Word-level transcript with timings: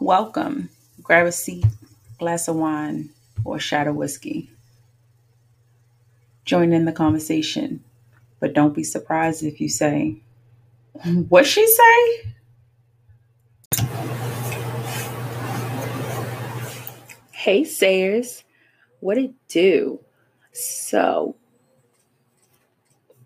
Welcome. 0.00 0.70
Grab 1.04 1.26
a 1.28 1.32
seat, 1.32 1.64
glass 2.18 2.48
of 2.48 2.56
wine, 2.56 3.10
or 3.44 3.56
a 3.56 3.60
shot 3.60 3.86
of 3.86 3.94
whiskey. 3.94 4.50
Join 6.44 6.72
in 6.72 6.86
the 6.86 6.92
conversation, 6.92 7.84
but 8.40 8.54
don't 8.54 8.74
be 8.74 8.82
surprised 8.82 9.44
if 9.44 9.60
you 9.60 9.68
say, 9.68 10.16
What 11.28 11.46
she 11.46 11.64
say? 11.64 12.32
Hey 17.40 17.64
sayers, 17.64 18.44
what 19.00 19.16
it 19.16 19.32
do? 19.48 20.00
So, 20.52 21.36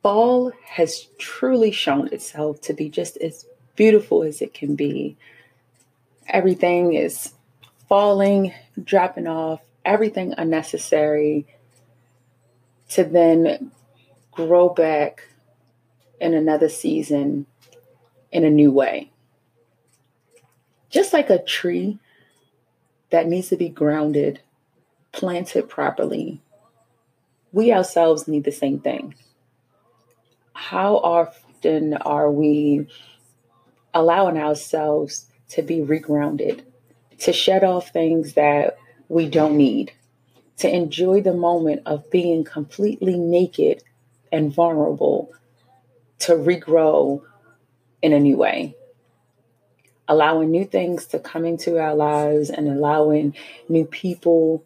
fall 0.04 0.52
has 0.64 1.08
truly 1.18 1.72
shown 1.72 2.06
itself 2.12 2.60
to 2.60 2.74
be 2.74 2.88
just 2.88 3.16
as 3.16 3.44
beautiful 3.74 4.22
as 4.22 4.40
it 4.40 4.54
can 4.54 4.76
be. 4.76 5.16
Everything 6.28 6.94
is 6.94 7.34
falling, 7.88 8.54
dropping 8.80 9.26
off, 9.26 9.62
everything 9.84 10.32
unnecessary 10.38 11.44
to 12.90 13.02
then 13.02 13.72
grow 14.30 14.68
back 14.68 15.26
in 16.20 16.34
another 16.34 16.68
season 16.68 17.46
in 18.30 18.44
a 18.44 18.50
new 18.50 18.70
way. 18.70 19.10
Just 20.88 21.12
like 21.12 21.30
a 21.30 21.42
tree 21.42 21.98
that 23.14 23.28
needs 23.28 23.48
to 23.48 23.56
be 23.56 23.68
grounded, 23.68 24.40
planted 25.12 25.68
properly, 25.68 26.40
we 27.52 27.72
ourselves 27.72 28.26
need 28.26 28.42
the 28.42 28.50
same 28.50 28.80
thing. 28.80 29.14
How 30.52 30.96
often 30.96 31.94
are 31.94 32.28
we 32.28 32.88
allowing 33.94 34.36
ourselves 34.36 35.26
to 35.50 35.62
be 35.62 35.78
regrounded, 35.78 36.62
to 37.20 37.32
shed 37.32 37.62
off 37.62 37.90
things 37.90 38.32
that 38.32 38.78
we 39.08 39.28
don't 39.28 39.56
need, 39.56 39.92
to 40.56 40.68
enjoy 40.68 41.20
the 41.20 41.34
moment 41.34 41.82
of 41.86 42.10
being 42.10 42.42
completely 42.42 43.16
naked 43.16 43.84
and 44.32 44.52
vulnerable, 44.52 45.30
to 46.18 46.32
regrow 46.32 47.22
in 48.02 48.12
a 48.12 48.18
new 48.18 48.36
way? 48.36 48.74
Allowing 50.08 50.50
new 50.50 50.64
things 50.64 51.06
to 51.06 51.18
come 51.18 51.44
into 51.44 51.78
our 51.78 51.94
lives 51.94 52.50
and 52.50 52.68
allowing 52.68 53.34
new 53.68 53.84
people, 53.84 54.64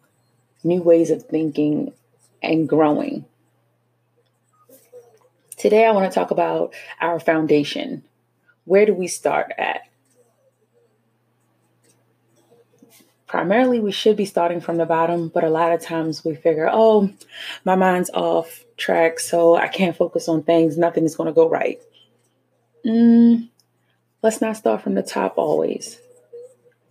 new 0.63 0.81
ways 0.81 1.09
of 1.09 1.25
thinking, 1.25 1.93
and 2.41 2.67
growing. 2.67 3.25
Today, 5.57 5.85
I 5.85 5.91
want 5.91 6.09
to 6.09 6.15
talk 6.17 6.31
about 6.31 6.73
our 7.01 7.19
foundation. 7.19 8.03
Where 8.65 8.85
do 8.85 8.93
we 8.93 9.07
start 9.07 9.51
at? 9.57 9.81
Primarily, 13.27 13.79
we 13.79 13.91
should 13.91 14.15
be 14.15 14.25
starting 14.25 14.59
from 14.59 14.77
the 14.77 14.85
bottom, 14.85 15.27
but 15.27 15.43
a 15.43 15.49
lot 15.49 15.71
of 15.71 15.81
times 15.81 16.25
we 16.25 16.33
figure, 16.33 16.67
oh, 16.71 17.11
my 17.63 17.75
mind's 17.75 18.09
off 18.11 18.65
track, 18.75 19.19
so 19.19 19.55
I 19.55 19.67
can't 19.67 19.95
focus 19.95 20.27
on 20.27 20.43
things, 20.43 20.77
nothing 20.77 21.03
is 21.03 21.15
going 21.15 21.27
to 21.27 21.33
go 21.33 21.47
right. 21.47 21.79
Mm, 22.85 23.49
Let's 24.21 24.41
not 24.41 24.57
start 24.57 24.81
from 24.81 24.95
the 24.95 25.03
top 25.03 25.37
always. 25.37 25.99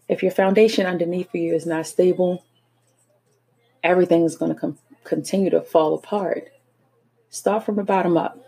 If 0.08 0.22
your 0.22 0.32
foundation 0.32 0.86
underneath 0.86 1.34
you 1.34 1.54
is 1.54 1.66
not 1.66 1.86
stable, 1.86 2.42
everything 3.84 4.24
is 4.24 4.36
going 4.36 4.54
to 4.54 4.58
com- 4.58 4.78
continue 5.04 5.50
to 5.50 5.60
fall 5.60 5.94
apart. 5.94 6.48
Start 7.28 7.64
from 7.64 7.76
the 7.76 7.84
bottom 7.84 8.16
up. 8.16 8.38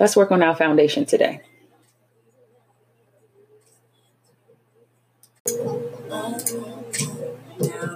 Let's 0.00 0.16
work 0.16 0.32
on 0.32 0.42
our 0.42 0.56
foundation 0.56 1.04
today. 1.04 1.42
Now 5.46 6.36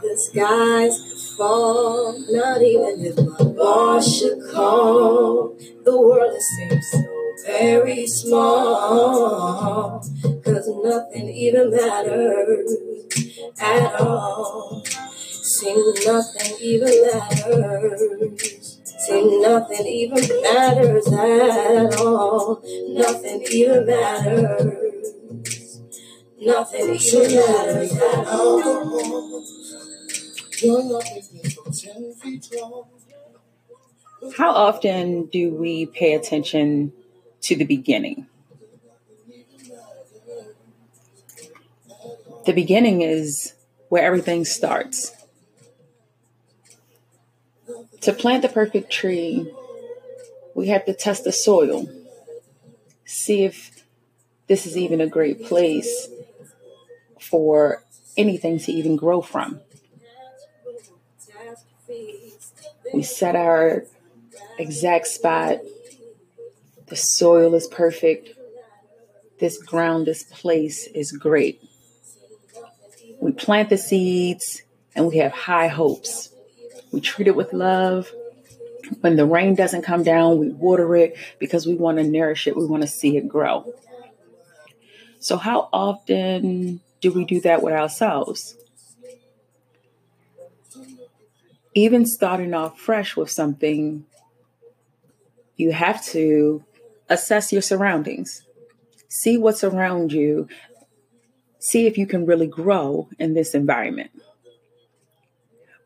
the 0.00 0.16
skies 0.16 1.34
fall, 1.37 2.16
not 2.31 2.62
even 2.62 3.04
if 3.04 3.16
my 3.16 3.44
boss 3.53 4.19
should 4.19 4.38
call. 4.53 5.56
The 5.84 6.00
world 6.00 6.41
seems 6.41 6.91
so 6.93 7.13
very 7.43 8.06
small, 8.06 10.00
cause 10.45 10.69
nothing 10.83 11.28
even 11.28 11.71
matters 11.71 12.77
at 13.61 14.00
all. 14.00 14.84
Seems 14.84 16.06
nothing 16.06 16.56
even 16.61 17.06
matters. 17.06 18.81
Seems 19.06 19.43
nothing 19.43 19.87
even 19.87 20.43
matters 20.43 21.06
at 21.12 21.94
all. 22.00 22.62
Nothing 22.89 23.43
even 23.50 23.87
matters. 23.87 25.81
Nothing 26.41 26.94
even 26.94 27.37
matters 27.37 27.93
at 27.93 28.27
all. 28.27 29.44
You're 30.62 30.84
nothing 30.84 31.23
but 31.65 31.75
ten 31.75 32.15
feet 32.15 32.49
tall. 32.53 32.89
How 34.39 34.53
often 34.53 35.27
do 35.27 35.55
we 35.55 35.87
pay 35.87 36.15
attention 36.15 36.93
to 37.44 37.55
the 37.55 37.65
beginning. 37.65 38.27
The 42.47 42.53
beginning 42.53 43.03
is 43.03 43.55
where 43.91 44.03
everything 44.03 44.47
starts. 44.47 45.12
To 48.00 48.12
plant 48.12 48.43
the 48.43 48.49
perfect 48.49 48.91
tree, 48.91 49.53
we 50.55 50.69
have 50.69 50.87
to 50.87 50.94
test 50.94 51.25
the 51.25 51.32
soil, 51.32 51.87
see 53.05 53.44
if 53.44 53.84
this 54.47 54.66
is 54.66 54.76
even 54.78 55.03
a 55.03 55.06
great 55.06 55.44
place 55.44 56.09
for 57.21 57.82
anything 58.16 58.59
to 58.61 58.72
even 58.72 58.97
grow 58.97 59.21
from. 59.21 59.61
We 62.93 63.03
set 63.03 63.37
our 63.37 63.84
exact 64.59 65.09
spot 65.09 65.59
the 66.94 67.00
soil 67.00 67.56
is 67.56 67.66
perfect. 67.66 68.38
This 69.41 69.60
ground, 69.60 70.06
this 70.06 70.22
place 70.22 70.87
is 70.94 71.10
great. 71.10 71.60
We 73.21 73.32
plant 73.32 73.69
the 73.69 73.78
seeds 73.78 74.62
and 74.94 75.09
we 75.09 75.16
have 75.16 75.32
high 75.32 75.66
hopes. 75.66 76.32
We 76.93 77.00
treat 77.00 77.27
it 77.27 77.34
with 77.34 77.53
love. 77.53 78.12
When 79.00 79.16
the 79.16 79.27
rain 79.27 79.56
doesn't 79.56 79.82
come 79.82 80.05
down, 80.05 80.38
we 80.38 80.50
water 80.50 80.94
it 80.94 81.16
because 81.41 81.66
we 81.66 81.75
want 81.75 81.99
to 81.99 82.05
nourish 82.05 82.47
it. 82.47 82.56
We 82.56 82.65
want 82.65 82.82
to 82.82 82.88
see 82.88 83.16
it 83.16 83.26
grow. 83.26 83.75
So, 85.19 85.37
how 85.37 85.69
often 85.72 86.81
do 87.00 87.11
we 87.11 87.25
do 87.25 87.41
that 87.41 87.61
with 87.61 87.75
ourselves? 87.75 88.55
Even 91.75 92.06
starting 92.06 92.55
off 92.55 92.78
fresh 92.78 93.16
with 93.16 93.32
something, 93.32 94.06
you 95.56 95.72
have 95.72 96.05
to 96.12 96.62
assess 97.09 97.53
your 97.53 97.62
surroundings. 97.62 98.42
See 99.09 99.38
what's 99.38 99.65
around 99.65 100.12
you. 100.12 100.48
See 101.59 101.87
if 101.87 101.97
you 101.97 102.06
can 102.06 102.26
really 102.26 102.47
grow 102.47 103.09
in 103.19 103.34
this 103.34 103.54
environment. 103.54 104.10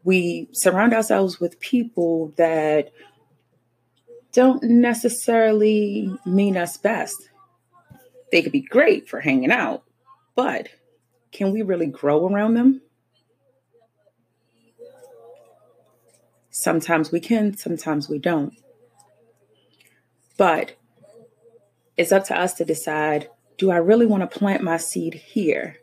We 0.05 0.49
surround 0.53 0.95
ourselves 0.95 1.39
with 1.39 1.61
people 1.61 2.33
that 2.37 2.91
don't 4.33 4.63
necessarily 4.63 6.17
mean 6.25 6.57
us 6.57 6.77
best. 6.77 7.29
They 8.31 8.43
could 8.43 8.53
be 8.53 8.61
great 8.61 9.09
for 9.09 9.21
hanging 9.21 9.51
out, 9.51 9.85
but 10.35 10.69
can 11.33 11.53
we 11.53 11.63
really 11.63 11.87
grow 11.87 12.27
around 12.27 12.55
them? 12.55 12.83
Sometimes 16.51 17.13
we 17.13 17.21
can, 17.21 17.57
sometimes 17.57 18.09
we 18.09 18.19
don't. 18.19 18.55
But 20.37 20.75
it's 21.99 22.13
up 22.13 22.25
to 22.25 22.41
us 22.41 22.55
to 22.55 22.65
decide 22.65 23.29
do 23.59 23.73
I 23.73 23.79
really 23.79 24.07
want 24.07 24.23
to 24.23 24.39
plant 24.39 24.63
my 24.63 24.77
seed 24.77 25.15
here? 25.15 25.79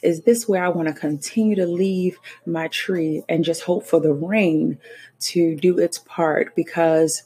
Is 0.00 0.22
this 0.22 0.48
where 0.48 0.64
I 0.64 0.68
want 0.68 0.86
to 0.86 0.94
continue 0.94 1.56
to 1.56 1.66
leave 1.66 2.18
my 2.46 2.68
tree 2.68 3.24
and 3.28 3.44
just 3.44 3.64
hope 3.64 3.84
for 3.84 4.00
the 4.00 4.12
rain 4.12 4.78
to 5.20 5.56
do 5.56 5.76
its 5.78 5.98
part 5.98 6.54
because 6.54 7.24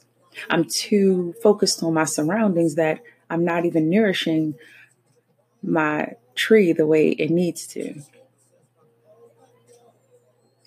I'm 0.49 0.65
too 0.65 1.35
focused 1.43 1.83
on 1.83 1.93
my 1.93 2.05
surroundings 2.05 2.75
that 2.75 3.01
I'm 3.29 3.45
not 3.45 3.65
even 3.65 3.91
nourishing 3.91 4.55
my 5.61 6.13
tree 6.33 6.73
the 6.73 6.87
way 6.87 7.09
it 7.09 7.29
needs 7.29 7.67
to? 7.67 8.01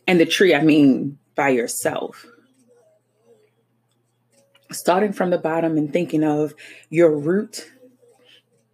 And 0.06 0.20
the 0.20 0.26
tree, 0.26 0.54
I 0.54 0.62
mean 0.62 1.18
by 1.34 1.48
yourself 1.48 2.26
starting 4.74 5.12
from 5.12 5.30
the 5.30 5.38
bottom 5.38 5.78
and 5.78 5.92
thinking 5.92 6.24
of 6.24 6.54
your 6.90 7.16
root, 7.16 7.70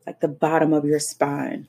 like 0.07 0.21
the 0.21 0.29
bottom 0.29 0.73
of 0.73 0.85
your 0.85 0.99
spine. 0.99 1.69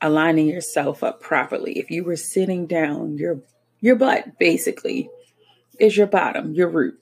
aligning 0.00 0.48
yourself 0.48 1.02
up 1.02 1.20
properly. 1.20 1.78
If 1.78 1.90
you 1.90 2.04
were 2.04 2.16
sitting 2.16 2.66
down, 2.66 3.18
your 3.18 3.40
your 3.80 3.96
butt 3.96 4.38
basically 4.38 5.10
is 5.78 5.96
your 5.96 6.06
bottom, 6.06 6.54
your 6.54 6.68
root. 6.68 6.98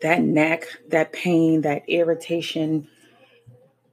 That 0.00 0.22
neck, 0.22 0.64
that 0.88 1.12
pain, 1.12 1.62
that 1.62 1.88
irritation, 1.88 2.88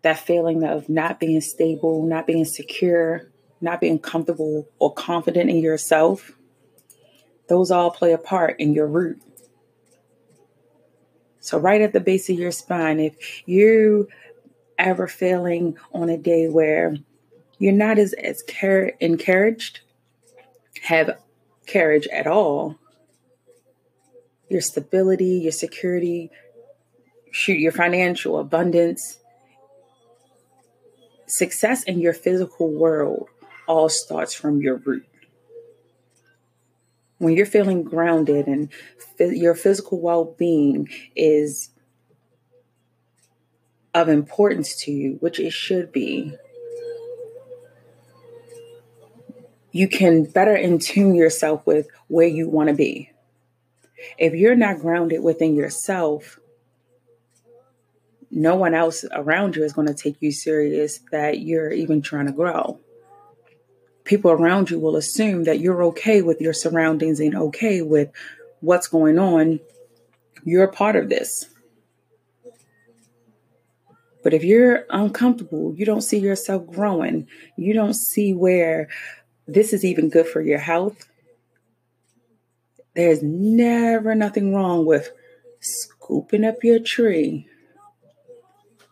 that 0.04 0.20
feeling 0.20 0.64
of 0.64 0.88
not 0.88 1.20
being 1.20 1.42
stable, 1.42 2.06
not 2.06 2.28
being 2.28 2.46
secure, 2.46 3.30
not 3.60 3.82
being 3.82 4.00
comfortable 4.00 4.70
or 4.80 4.94
confident 4.94 5.50
in 5.50 5.58
yourself, 5.58 6.32
those 7.48 7.72
all 7.72 7.92
play 7.92 8.14
a 8.14 8.18
part 8.18 8.60
in 8.60 8.74
your 8.74 8.88
root. 8.88 9.22
So, 11.40 11.60
right 11.60 11.82
at 11.82 11.94
the 11.94 12.00
base 12.00 12.30
of 12.30 12.40
your 12.40 12.52
spine, 12.52 13.00
if 13.00 13.48
you 13.48 14.08
ever 14.78 15.08
feeling 15.08 15.78
on 15.94 16.10
a 16.10 16.18
day 16.18 16.48
where 16.48 16.96
you're 17.60 17.72
not 17.72 17.98
as, 18.00 18.14
as 18.14 18.44
encouraged, 19.00 19.82
have 20.82 21.18
carriage 21.66 22.08
at 22.08 22.28
all, 22.28 22.78
your 24.50 24.62
stability, 24.62 25.40
your 25.44 25.52
security, 25.52 26.32
shoot, 27.32 27.60
your 27.60 27.72
financial 27.72 28.40
abundance, 28.40 29.20
success 31.28 31.84
in 31.84 32.00
your 32.00 32.14
physical 32.14 32.72
world 32.72 33.28
all 33.68 33.90
starts 33.90 34.34
from 34.34 34.62
your 34.62 34.78
root. 34.78 35.06
When 37.18 37.36
you're 37.36 37.46
feeling 37.46 37.84
grounded 37.84 38.48
and 38.48 38.70
your 39.20 39.56
physical 39.56 40.02
well 40.02 40.26
being 40.38 40.90
is 41.16 41.70
of 43.94 44.10
importance 44.10 44.76
to 44.84 44.92
you, 44.92 45.18
which 45.22 45.40
it 45.40 45.54
should 45.54 45.92
be, 45.92 46.36
you 49.72 49.88
can 49.88 50.24
better 50.24 50.56
in 50.56 50.80
tune 50.80 51.16
yourself 51.16 51.66
with 51.66 51.88
where 52.08 52.28
you 52.28 52.50
want 52.50 52.70
to 52.70 52.76
be. 52.76 53.12
If 54.18 54.34
you're 54.34 54.56
not 54.56 54.80
grounded 54.80 55.22
within 55.24 55.56
yourself, 55.56 56.40
no 58.32 58.56
one 58.56 58.74
else 58.74 59.06
around 59.12 59.56
you 59.56 59.64
is 59.64 59.74
going 59.74 59.88
to 59.88 59.94
take 59.94 60.22
you 60.22 60.32
serious 60.32 61.00
that 61.12 61.40
you're 61.40 61.72
even 61.72 62.02
trying 62.02 62.26
to 62.26 62.32
grow. 62.32 62.80
People 64.06 64.32
around 64.32 64.70
you 64.70 64.80
will 64.80 64.96
assume 64.96 65.44
that 65.44 65.60
you're 65.60 65.84
okay 65.84 66.22
with 66.22 66.40
your 66.40 66.54
surroundings 66.54 67.20
and 67.20 67.36
okay 67.36 67.82
with 67.82 68.10
what's 68.62 68.88
going 68.88 69.20
on. 69.20 69.60
You're 70.44 70.64
a 70.64 70.72
part 70.72 70.96
of 70.96 71.10
this. 71.10 71.50
But 74.24 74.34
if 74.34 74.44
you're 74.44 74.86
uncomfortable, 74.90 75.76
you 75.76 75.86
don't 75.86 76.02
see 76.02 76.18
yourself 76.18 76.66
growing, 76.66 77.28
you 77.58 77.74
don't 77.74 77.94
see 77.94 78.34
where 78.34 78.90
this 79.46 79.72
is 79.72 79.86
even 79.86 80.10
good 80.10 80.28
for 80.28 80.42
your 80.42 80.58
health, 80.58 81.08
there's 82.96 83.22
never 83.22 84.16
nothing 84.16 84.56
wrong 84.56 84.86
with 84.86 85.12
scooping 85.60 86.46
up 86.46 86.64
your 86.64 86.80
tree 86.80 87.48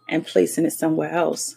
and 0.09 0.27
placing 0.27 0.65
it 0.65 0.73
somewhere 0.73 1.11
else. 1.11 1.55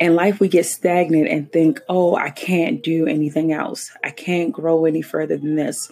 In 0.00 0.14
life, 0.14 0.38
we 0.38 0.48
get 0.48 0.66
stagnant 0.66 1.28
and 1.28 1.50
think, 1.50 1.80
oh, 1.88 2.14
I 2.14 2.30
can't 2.30 2.82
do 2.82 3.06
anything 3.06 3.52
else. 3.52 3.90
I 4.04 4.10
can't 4.10 4.52
grow 4.52 4.84
any 4.84 5.02
further 5.02 5.36
than 5.36 5.56
this. 5.56 5.90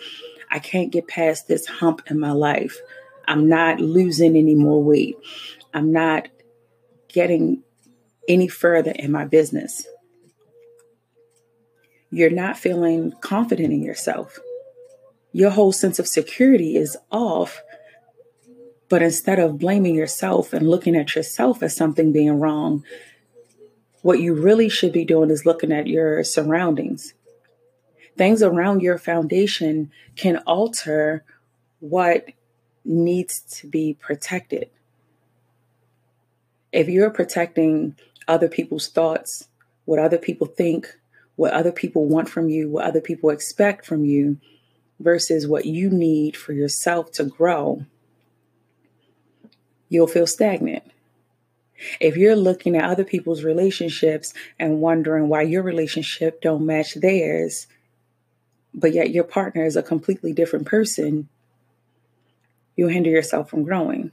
I 0.50 0.61
can't 0.61 0.93
get 0.93 1.08
past 1.08 1.49
this 1.49 1.67
hump 1.67 2.03
in 2.08 2.20
my 2.20 2.31
life. 2.31 2.79
I'm 3.26 3.49
not 3.49 3.81
losing 3.81 4.37
any 4.37 4.55
more 4.55 4.82
weight. 4.82 5.17
I'm 5.75 5.91
not 5.93 6.29
getting 7.08 7.62
any 8.29 8.47
further 8.47 8.93
in 8.93 9.11
my 9.11 9.25
business. 9.25 9.87
You're 12.11 12.31
not 12.31 12.56
feeling 12.56 13.12
confident 13.20 13.73
in 13.73 13.82
yourself. 13.82 14.38
Your 15.32 15.50
whole 15.50 15.73
sense 15.73 15.99
of 15.99 16.06
security 16.06 16.76
is 16.76 16.97
off. 17.11 17.61
But 18.88 19.02
instead 19.02 19.41
of 19.41 19.59
blaming 19.59 19.97
yourself 19.97 20.52
and 20.52 20.70
looking 20.70 20.94
at 20.94 21.17
yourself 21.17 21.62
as 21.62 21.75
something 21.75 22.12
being 22.12 22.38
wrong, 22.38 22.85
what 24.06 24.20
you 24.20 24.35
really 24.35 24.69
should 24.69 24.93
be 24.93 25.05
doing 25.05 25.31
is 25.31 25.44
looking 25.44 25.73
at 25.73 25.88
your 25.88 26.23
surroundings. 26.23 27.12
Things 28.17 28.41
around 28.41 28.81
your 28.81 28.99
foundation 28.99 29.91
can 30.14 30.37
alter 30.47 31.25
what 31.81 32.29
needs 32.85 33.41
to 33.41 33.67
be 33.67 33.94
protected. 33.99 34.70
If 36.70 36.88
you're 36.88 37.11
protecting 37.11 37.97
other 38.29 38.49
people's 38.49 38.87
thoughts, 38.87 39.49
what 39.87 39.99
other 39.99 40.19
people 40.19 40.47
think, 40.47 40.87
what 41.35 41.52
other 41.52 41.73
people 41.73 42.06
want 42.06 42.29
from 42.29 42.49
you, 42.49 42.70
what 42.70 42.85
other 42.85 43.00
people 43.00 43.31
expect 43.31 43.85
from 43.85 44.05
you, 44.05 44.38
versus 45.00 45.49
what 45.49 45.67
you 45.67 45.91
need 45.91 46.37
for 46.37 46.52
yourself 46.52 47.11
to 47.14 47.25
grow, 47.25 47.85
you'll 49.88 50.06
feel 50.06 50.29
stagnant. 50.29 50.85
If 52.00 52.17
you're 52.17 52.37
looking 52.37 52.76
at 52.76 52.84
other 52.84 53.05
people's 53.05 53.44
relationships 53.44 54.32
and 54.58 54.81
wondering 54.81 55.28
why 55.28 55.43
your 55.43 55.62
relationship 55.62 56.40
don't 56.40 56.67
match 56.67 56.94
theirs, 56.94 57.67
but 58.75 58.93
yet 58.93 59.11
your 59.11 59.25
partner 59.25 59.64
is 59.64 59.76
a 59.76 59.82
completely 59.82 60.32
different 60.32 60.67
person, 60.67 61.28
you'll 62.76 62.90
hinder 62.90 63.11
yourself 63.11 63.50
from 63.50 63.64
growing. 63.64 64.12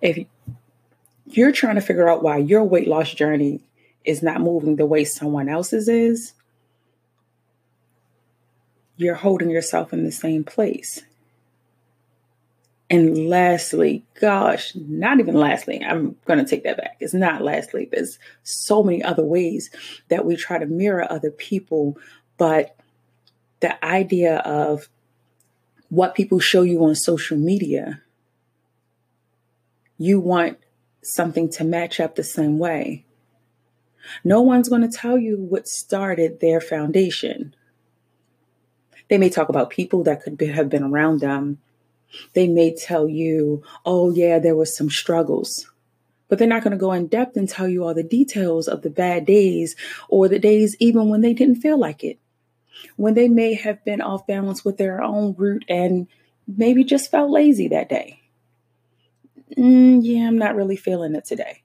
If 0.00 0.26
you're 1.26 1.52
trying 1.52 1.76
to 1.76 1.80
figure 1.80 2.08
out 2.08 2.22
why 2.22 2.38
your 2.38 2.64
weight 2.64 2.88
loss 2.88 3.12
journey 3.12 3.60
is 4.04 4.22
not 4.22 4.40
moving 4.40 4.76
the 4.76 4.86
way 4.86 5.04
someone 5.04 5.48
else's 5.48 5.88
is, 5.88 6.32
you're 8.96 9.14
holding 9.14 9.50
yourself 9.50 9.92
in 9.92 10.04
the 10.04 10.12
same 10.12 10.44
place. 10.44 11.02
And 12.92 13.26
lastly, 13.30 14.04
gosh, 14.20 14.74
not 14.74 15.18
even 15.18 15.34
lastly, 15.34 15.82
I'm 15.82 16.14
going 16.26 16.38
to 16.38 16.44
take 16.44 16.64
that 16.64 16.76
back. 16.76 16.98
It's 17.00 17.14
not 17.14 17.40
lastly. 17.40 17.88
There's 17.90 18.18
so 18.42 18.82
many 18.82 19.02
other 19.02 19.24
ways 19.24 19.70
that 20.08 20.26
we 20.26 20.36
try 20.36 20.58
to 20.58 20.66
mirror 20.66 21.10
other 21.10 21.30
people, 21.30 21.96
but 22.36 22.76
the 23.60 23.82
idea 23.82 24.36
of 24.40 24.90
what 25.88 26.14
people 26.14 26.38
show 26.38 26.60
you 26.60 26.84
on 26.84 26.94
social 26.94 27.38
media, 27.38 28.02
you 29.96 30.20
want 30.20 30.58
something 31.02 31.48
to 31.52 31.64
match 31.64 31.98
up 31.98 32.14
the 32.14 32.22
same 32.22 32.58
way. 32.58 33.06
No 34.22 34.42
one's 34.42 34.68
going 34.68 34.82
to 34.82 34.94
tell 34.94 35.16
you 35.16 35.38
what 35.38 35.66
started 35.66 36.40
their 36.40 36.60
foundation. 36.60 37.54
They 39.08 39.16
may 39.16 39.30
talk 39.30 39.48
about 39.48 39.70
people 39.70 40.02
that 40.02 40.22
could 40.22 40.36
be, 40.36 40.48
have 40.48 40.68
been 40.68 40.82
around 40.82 41.20
them. 41.20 41.58
They 42.34 42.48
may 42.48 42.74
tell 42.74 43.08
you, 43.08 43.62
oh, 43.84 44.10
yeah, 44.12 44.38
there 44.38 44.56
was 44.56 44.76
some 44.76 44.90
struggles. 44.90 45.68
But 46.28 46.38
they're 46.38 46.48
not 46.48 46.62
going 46.62 46.72
to 46.72 46.78
go 46.78 46.92
in 46.92 47.08
depth 47.08 47.36
and 47.36 47.48
tell 47.48 47.68
you 47.68 47.84
all 47.84 47.94
the 47.94 48.02
details 48.02 48.66
of 48.68 48.82
the 48.82 48.90
bad 48.90 49.26
days 49.26 49.76
or 50.08 50.28
the 50.28 50.38
days 50.38 50.76
even 50.80 51.08
when 51.08 51.20
they 51.20 51.34
didn't 51.34 51.56
feel 51.56 51.78
like 51.78 52.02
it 52.02 52.18
when 52.96 53.14
they 53.14 53.28
may 53.28 53.54
have 53.54 53.84
been 53.84 54.00
off 54.00 54.26
balance 54.26 54.64
with 54.64 54.76
their 54.76 55.02
own 55.02 55.34
root 55.36 55.64
and 55.68 56.06
maybe 56.46 56.84
just 56.84 57.10
felt 57.10 57.30
lazy 57.30 57.68
that 57.68 57.88
day. 57.88 58.20
Mm, 59.56 60.00
yeah, 60.02 60.26
I'm 60.26 60.38
not 60.38 60.54
really 60.56 60.76
feeling 60.76 61.14
it 61.14 61.24
today. 61.24 61.62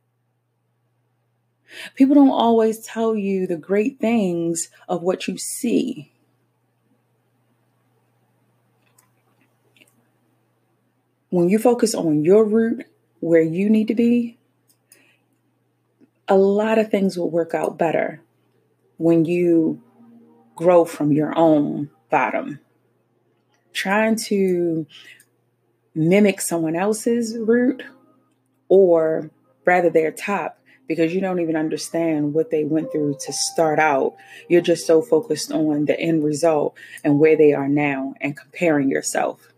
People 1.96 2.16
don't 2.16 2.30
always 2.30 2.80
tell 2.80 3.16
you 3.16 3.46
the 3.48 3.58
great 3.58 4.00
things 4.00 4.70
of 4.88 5.04
what 5.04 5.28
you 5.28 5.38
see. 5.38 6.12
When 11.30 11.50
you 11.50 11.60
focus 11.60 11.94
on 11.94 12.24
your 12.24 12.46
root, 12.46 12.86
where 13.20 13.42
you 13.42 13.70
need 13.70 13.88
to 13.90 13.96
be, 13.96 14.38
a 16.28 16.38
lot 16.38 16.78
of 16.78 16.90
things 16.90 17.18
will 17.18 17.30
work 17.30 17.54
out 17.54 17.78
better 17.78 18.22
when 18.98 19.26
you 19.26 19.82
grow 20.56 20.86
from 20.86 21.12
your 21.12 21.38
own 21.38 21.90
bottom. 22.10 22.60
Trying 23.74 24.16
to 24.28 24.88
mimic 25.94 26.42
someone 26.42 26.76
else's 26.76 27.38
root 27.38 27.84
or 28.70 29.32
rather 29.66 29.90
their 29.90 30.12
top 30.12 30.60
because 30.88 31.14
you 31.14 31.20
don't 31.20 31.40
even 31.40 31.56
understand 31.56 32.34
what 32.34 32.50
they 32.50 32.64
went 32.64 32.92
through 32.92 33.18
to 33.20 33.34
start 33.34 33.80
out. 33.80 34.16
You're 34.48 34.62
just 34.62 34.88
so 34.88 35.02
focused 35.02 35.52
on 35.52 35.86
the 35.86 36.00
end 36.00 36.24
result 36.24 36.78
and 37.04 37.20
where 37.20 37.36
they 37.36 37.54
are 37.54 37.68
now 37.68 38.16
and 38.22 38.38
comparing 38.38 38.90
yourself. 38.90 39.54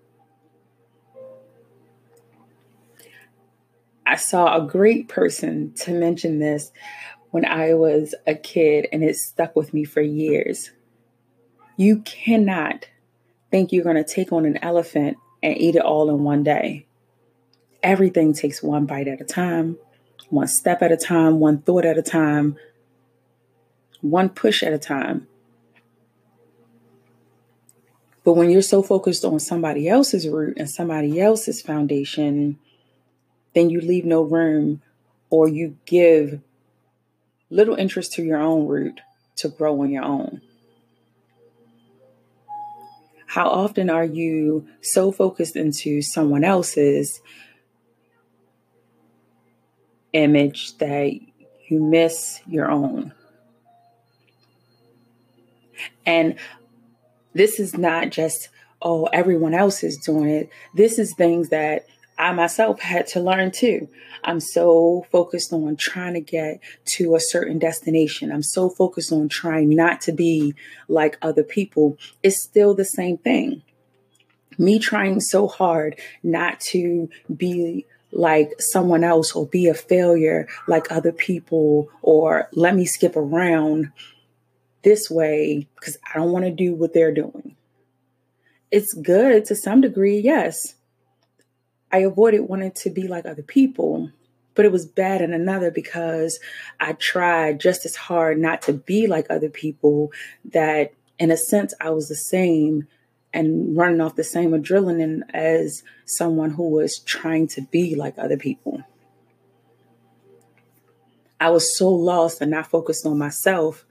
I 4.09 4.15
saw 4.15 4.57
a 4.57 4.65
great 4.65 5.07
person 5.07 5.71
to 5.81 5.91
mention 5.91 6.39
this 6.39 6.71
when 7.29 7.45
I 7.45 7.75
was 7.75 8.15
a 8.25 8.33
kid, 8.33 8.87
and 8.91 9.03
it 9.03 9.15
stuck 9.17 9.55
with 9.55 9.71
me 9.71 9.83
for 9.83 10.01
years. 10.01 10.71
You 11.77 11.99
cannot 11.99 12.87
think 13.51 13.71
you're 13.71 13.83
going 13.83 14.03
to 14.03 14.03
take 14.03 14.31
on 14.31 14.47
an 14.47 14.57
elephant 14.63 15.17
and 15.43 15.55
eat 15.55 15.75
it 15.75 15.83
all 15.83 16.09
in 16.09 16.23
one 16.23 16.41
day. 16.41 16.87
Everything 17.83 18.33
takes 18.33 18.63
one 18.63 18.87
bite 18.87 19.07
at 19.07 19.21
a 19.21 19.25
time, 19.25 19.77
one 20.29 20.47
step 20.47 20.81
at 20.81 20.91
a 20.91 20.97
time, 20.97 21.39
one 21.39 21.59
thought 21.59 21.85
at 21.85 21.99
a 21.99 22.01
time, 22.01 22.57
one 24.01 24.29
push 24.29 24.63
at 24.63 24.73
a 24.73 24.79
time. 24.79 25.27
But 28.23 28.33
when 28.33 28.49
you're 28.49 28.63
so 28.63 28.81
focused 28.81 29.23
on 29.23 29.39
somebody 29.39 29.87
else's 29.87 30.27
root 30.27 30.57
and 30.57 30.67
somebody 30.67 31.21
else's 31.21 31.61
foundation, 31.61 32.57
then 33.53 33.69
you 33.69 33.81
leave 33.81 34.05
no 34.05 34.21
room 34.21 34.81
or 35.29 35.47
you 35.47 35.77
give 35.85 36.41
little 37.49 37.75
interest 37.75 38.13
to 38.13 38.23
your 38.23 38.39
own 38.39 38.67
root 38.67 39.01
to 39.37 39.49
grow 39.49 39.81
on 39.81 39.89
your 39.89 40.03
own. 40.03 40.41
How 43.25 43.47
often 43.47 43.89
are 43.89 44.05
you 44.05 44.67
so 44.81 45.11
focused 45.11 45.55
into 45.55 46.01
someone 46.01 46.43
else's 46.43 47.21
image 50.13 50.77
that 50.79 51.11
you 51.67 51.79
miss 51.79 52.41
your 52.47 52.71
own? 52.71 53.13
And 56.05 56.35
this 57.33 57.59
is 57.59 57.77
not 57.77 58.09
just, 58.09 58.49
oh, 58.81 59.05
everyone 59.13 59.53
else 59.53 59.83
is 59.83 59.97
doing 59.97 60.29
it. 60.29 60.49
This 60.73 60.97
is 60.97 61.13
things 61.13 61.49
that 61.49 61.85
I 62.19 62.33
myself 62.33 62.81
had 62.81 63.07
to 63.07 63.21
learn 63.21 63.51
too. 63.51 63.87
I'm 64.25 64.41
so 64.41 65.05
focused 65.09 65.53
on 65.53 65.77
trying 65.77 66.15
to 66.15 66.19
get 66.19 66.59
to 66.97 67.15
a 67.15 67.19
certain 67.19 67.59
destination. 67.59 68.29
I'm 68.29 68.43
so 68.43 68.69
focused 68.69 69.13
on 69.13 69.29
trying 69.29 69.69
not 69.69 70.01
to 70.01 70.11
be 70.11 70.53
like 70.89 71.17
other 71.21 71.43
people. 71.43 71.97
It's 72.21 72.43
still 72.43 72.73
the 72.73 72.83
same 72.83 73.17
thing. 73.17 73.63
Me 74.57 74.79
trying 74.79 75.21
so 75.21 75.47
hard 75.47 75.97
not 76.21 76.59
to 76.59 77.09
be 77.33 77.85
like 78.11 78.51
someone 78.59 79.05
else 79.05 79.31
or 79.31 79.45
be 79.45 79.67
a 79.67 79.73
failure 79.73 80.47
like 80.67 80.91
other 80.91 81.13
people 81.13 81.87
or 82.01 82.49
let 82.51 82.75
me 82.75 82.85
skip 82.85 83.15
around 83.15 83.93
this 84.83 85.09
way 85.09 85.67
because 85.75 85.97
I 86.13 86.17
don't 86.17 86.31
want 86.31 86.43
to 86.45 86.51
do 86.51 86.73
what 86.75 86.93
they're 86.93 87.13
doing. 87.13 87.55
It's 88.71 88.93
good 88.93 89.45
to 89.45 89.55
some 89.55 89.79
degree, 89.79 90.19
yes. 90.19 90.75
I 91.91 91.99
avoided 91.99 92.41
wanting 92.41 92.71
to 92.71 92.89
be 92.89 93.07
like 93.07 93.25
other 93.25 93.41
people, 93.41 94.11
but 94.55 94.65
it 94.65 94.71
was 94.71 94.85
bad 94.85 95.21
in 95.21 95.33
another 95.33 95.71
because 95.71 96.39
I 96.79 96.93
tried 96.93 97.59
just 97.59 97.85
as 97.85 97.95
hard 97.95 98.39
not 98.39 98.61
to 98.63 98.73
be 98.73 99.07
like 99.07 99.27
other 99.29 99.49
people 99.49 100.11
that, 100.45 100.93
in 101.17 101.31
a 101.31 101.37
sense, 101.37 101.73
I 101.79 101.89
was 101.89 102.07
the 102.07 102.15
same 102.15 102.87
and 103.33 103.77
running 103.77 104.01
off 104.01 104.15
the 104.15 104.23
same 104.23 104.51
adrenaline 104.51 105.21
as 105.33 105.83
someone 106.05 106.51
who 106.51 106.69
was 106.69 106.99
trying 106.99 107.47
to 107.47 107.61
be 107.61 107.95
like 107.95 108.15
other 108.17 108.37
people. 108.37 108.83
I 111.39 111.49
was 111.51 111.77
so 111.77 111.89
lost 111.89 112.41
and 112.41 112.51
not 112.51 112.67
focused 112.67 113.05
on 113.05 113.17
myself 113.17 113.85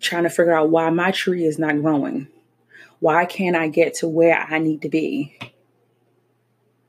trying 0.00 0.22
to 0.22 0.30
figure 0.30 0.56
out 0.56 0.70
why 0.70 0.88
my 0.90 1.10
tree 1.10 1.44
is 1.44 1.58
not 1.58 1.80
growing. 1.80 2.28
Why 3.00 3.26
can't 3.26 3.56
I 3.56 3.68
get 3.68 3.94
to 3.96 4.08
where 4.08 4.38
I 4.38 4.58
need 4.58 4.82
to 4.82 4.88
be? 4.88 5.38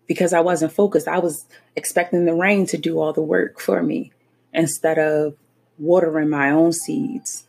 Because 0.07 0.33
I 0.33 0.41
wasn't 0.41 0.73
focused. 0.73 1.07
I 1.07 1.19
was 1.19 1.45
expecting 1.75 2.25
the 2.25 2.33
rain 2.33 2.65
to 2.67 2.77
do 2.77 2.99
all 2.99 3.13
the 3.13 3.21
work 3.21 3.59
for 3.59 3.81
me 3.81 4.11
instead 4.53 4.99
of 4.99 5.35
watering 5.77 6.29
my 6.29 6.51
own 6.51 6.73
seeds, 6.73 7.45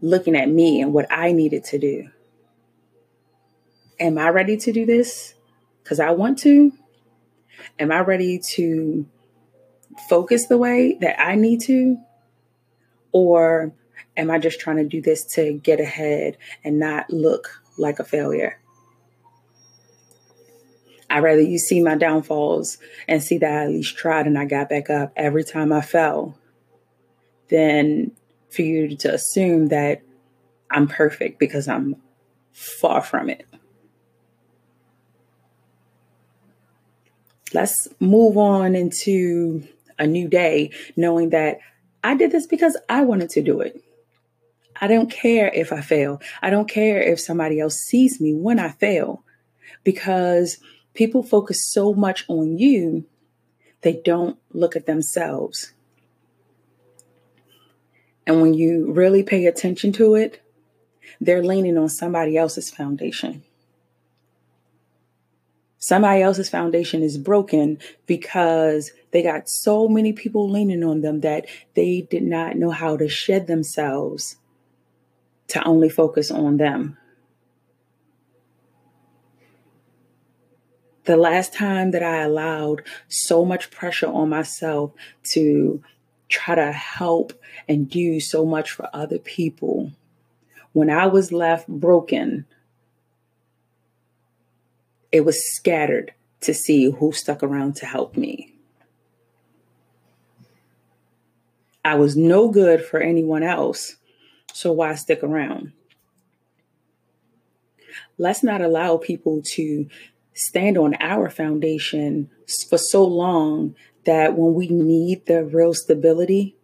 looking 0.00 0.36
at 0.36 0.48
me 0.48 0.80
and 0.80 0.92
what 0.92 1.06
I 1.10 1.32
needed 1.32 1.64
to 1.64 1.78
do. 1.78 2.08
Am 3.98 4.18
I 4.18 4.28
ready 4.28 4.56
to 4.58 4.72
do 4.72 4.84
this? 4.86 5.34
Because 5.82 6.00
I 6.00 6.10
want 6.10 6.38
to. 6.40 6.72
Am 7.78 7.92
I 7.92 8.00
ready 8.00 8.40
to 8.54 9.06
focus 10.08 10.46
the 10.46 10.58
way 10.58 10.98
that 11.00 11.20
I 11.20 11.34
need 11.34 11.60
to? 11.62 11.98
Or 13.12 13.72
am 14.16 14.30
I 14.30 14.38
just 14.38 14.60
trying 14.60 14.76
to 14.76 14.84
do 14.84 15.00
this 15.00 15.24
to 15.34 15.54
get 15.54 15.80
ahead 15.80 16.36
and 16.64 16.78
not 16.78 17.10
look 17.10 17.62
like 17.76 17.98
a 17.98 18.04
failure? 18.04 18.61
I'd 21.12 21.22
rather 21.22 21.42
you 21.42 21.58
see 21.58 21.82
my 21.82 21.94
downfalls 21.94 22.78
and 23.06 23.22
see 23.22 23.36
that 23.36 23.52
I 23.52 23.64
at 23.64 23.68
least 23.68 23.98
tried 23.98 24.26
and 24.26 24.38
I 24.38 24.46
got 24.46 24.70
back 24.70 24.88
up 24.88 25.12
every 25.14 25.44
time 25.44 25.70
I 25.70 25.82
fell 25.82 26.38
than 27.50 28.12
for 28.48 28.62
you 28.62 28.96
to 28.96 29.12
assume 29.12 29.68
that 29.68 30.00
I'm 30.70 30.88
perfect 30.88 31.38
because 31.38 31.68
I'm 31.68 31.96
far 32.52 33.02
from 33.02 33.28
it. 33.28 33.46
Let's 37.52 37.88
move 38.00 38.38
on 38.38 38.74
into 38.74 39.68
a 39.98 40.06
new 40.06 40.28
day, 40.28 40.70
knowing 40.96 41.28
that 41.30 41.58
I 42.02 42.14
did 42.14 42.32
this 42.32 42.46
because 42.46 42.74
I 42.88 43.02
wanted 43.02 43.28
to 43.30 43.42
do 43.42 43.60
it. 43.60 43.84
I 44.80 44.86
don't 44.86 45.10
care 45.10 45.50
if 45.52 45.74
I 45.74 45.82
fail. 45.82 46.22
I 46.40 46.48
don't 46.48 46.70
care 46.70 47.02
if 47.02 47.20
somebody 47.20 47.60
else 47.60 47.76
sees 47.76 48.18
me 48.18 48.32
when 48.32 48.58
I 48.58 48.70
fail 48.70 49.22
because 49.84 50.56
people 50.94 51.22
focus 51.22 51.64
so 51.64 51.92
much 51.94 52.24
on 52.28 52.58
you, 52.58 53.04
they 53.82 54.00
don't 54.04 54.38
look 54.52 54.76
at 54.76 54.86
themselves. 54.86 55.72
And 58.26 58.40
when 58.40 58.54
you 58.54 58.92
really 58.92 59.22
pay 59.22 59.46
attention 59.46 59.92
to 59.94 60.14
it, 60.14 60.42
they're 61.20 61.42
leaning 61.42 61.76
on 61.76 61.88
somebody 61.88 62.36
else's 62.36 62.70
foundation. 62.70 63.42
Somebody 65.78 66.22
else's 66.22 66.48
foundation 66.48 67.02
is 67.02 67.18
broken 67.18 67.78
because 68.06 68.92
they 69.10 69.20
got 69.20 69.48
so 69.48 69.88
many 69.88 70.12
people 70.12 70.48
leaning 70.48 70.84
on 70.84 71.00
them 71.00 71.20
that 71.22 71.46
they 71.74 72.02
did 72.02 72.22
not 72.22 72.56
know 72.56 72.70
how 72.70 72.96
to 72.96 73.08
shed 73.08 73.48
themselves 73.48 74.36
to 75.48 75.62
only 75.64 75.88
focus 75.88 76.30
on 76.30 76.56
them. 76.56 76.96
The 81.04 81.16
last 81.16 81.52
time 81.52 81.90
that 81.90 82.02
I 82.02 82.22
allowed 82.22 82.82
so 83.08 83.44
much 83.44 83.70
pressure 83.70 84.06
on 84.06 84.28
myself 84.28 84.92
to 85.30 85.82
try 86.28 86.54
to 86.54 86.72
help 86.72 87.32
and 87.68 87.90
do 87.90 88.20
so 88.20 88.44
much 88.46 88.70
for 88.70 88.88
other 88.92 89.18
people, 89.18 89.92
when 90.72 90.88
I 90.88 91.06
was 91.06 91.32
left 91.32 91.68
broken, 91.68 92.46
it 95.10 95.24
was 95.24 95.44
scattered 95.44 96.14
to 96.42 96.54
see 96.54 96.90
who 96.90 97.12
stuck 97.12 97.42
around 97.42 97.76
to 97.76 97.86
help 97.86 98.16
me. 98.16 98.54
I 101.84 101.96
was 101.96 102.16
no 102.16 102.48
good 102.48 102.84
for 102.84 103.00
anyone 103.00 103.42
else, 103.42 103.96
so 104.52 104.72
why 104.72 104.94
stick 104.94 105.22
around? 105.22 105.72
Let's 108.18 108.42
not 108.42 108.62
allow 108.62 108.98
people 108.98 109.42
to 109.42 109.88
stand 110.34 110.78
on 110.78 110.94
our 111.00 111.30
foundation 111.30 112.30
for 112.68 112.78
so 112.78 113.04
long 113.04 113.74
that 114.04 114.36
when 114.36 114.54
we 114.54 114.68
need 114.68 115.26
the 115.26 115.44
real 115.44 115.74
stability, 115.74 116.56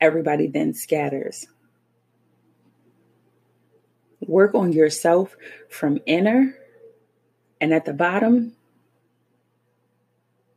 everybody 0.00 0.46
then 0.46 0.74
scatters. 0.74 1.46
Work 4.20 4.54
on 4.54 4.72
yourself 4.72 5.36
from 5.68 5.98
inner 6.06 6.54
and 7.60 7.72
at 7.72 7.84
the 7.84 7.92
bottom, 7.92 8.54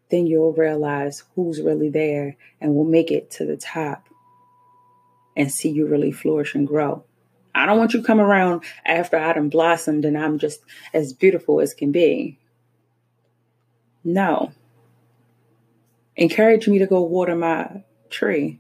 then 0.09 0.27
you'll 0.27 0.53
realize 0.53 1.23
who's 1.35 1.61
really 1.61 1.89
there 1.89 2.37
and 2.61 2.75
will 2.75 2.85
make 2.85 3.11
it 3.11 3.31
to 3.31 3.45
the 3.45 3.57
top 3.57 4.07
and 5.35 5.51
see 5.51 5.69
you 5.69 5.87
really 5.87 6.11
flourish 6.11 6.55
and 6.55 6.67
grow. 6.67 7.03
I 7.55 7.65
don't 7.65 7.77
want 7.77 7.93
you 7.93 8.03
come 8.03 8.19
around 8.19 8.63
after 8.85 9.17
I 9.17 9.33
done 9.33 9.49
blossomed 9.49 10.05
and 10.05 10.17
I'm 10.17 10.37
just 10.37 10.59
as 10.93 11.13
beautiful 11.13 11.61
as 11.61 11.73
can 11.73 11.91
be. 11.91 12.37
No. 14.03 14.51
Encourage 16.15 16.67
me 16.67 16.79
to 16.79 16.85
go 16.85 17.01
water 17.01 17.35
my 17.35 17.83
tree 18.09 18.59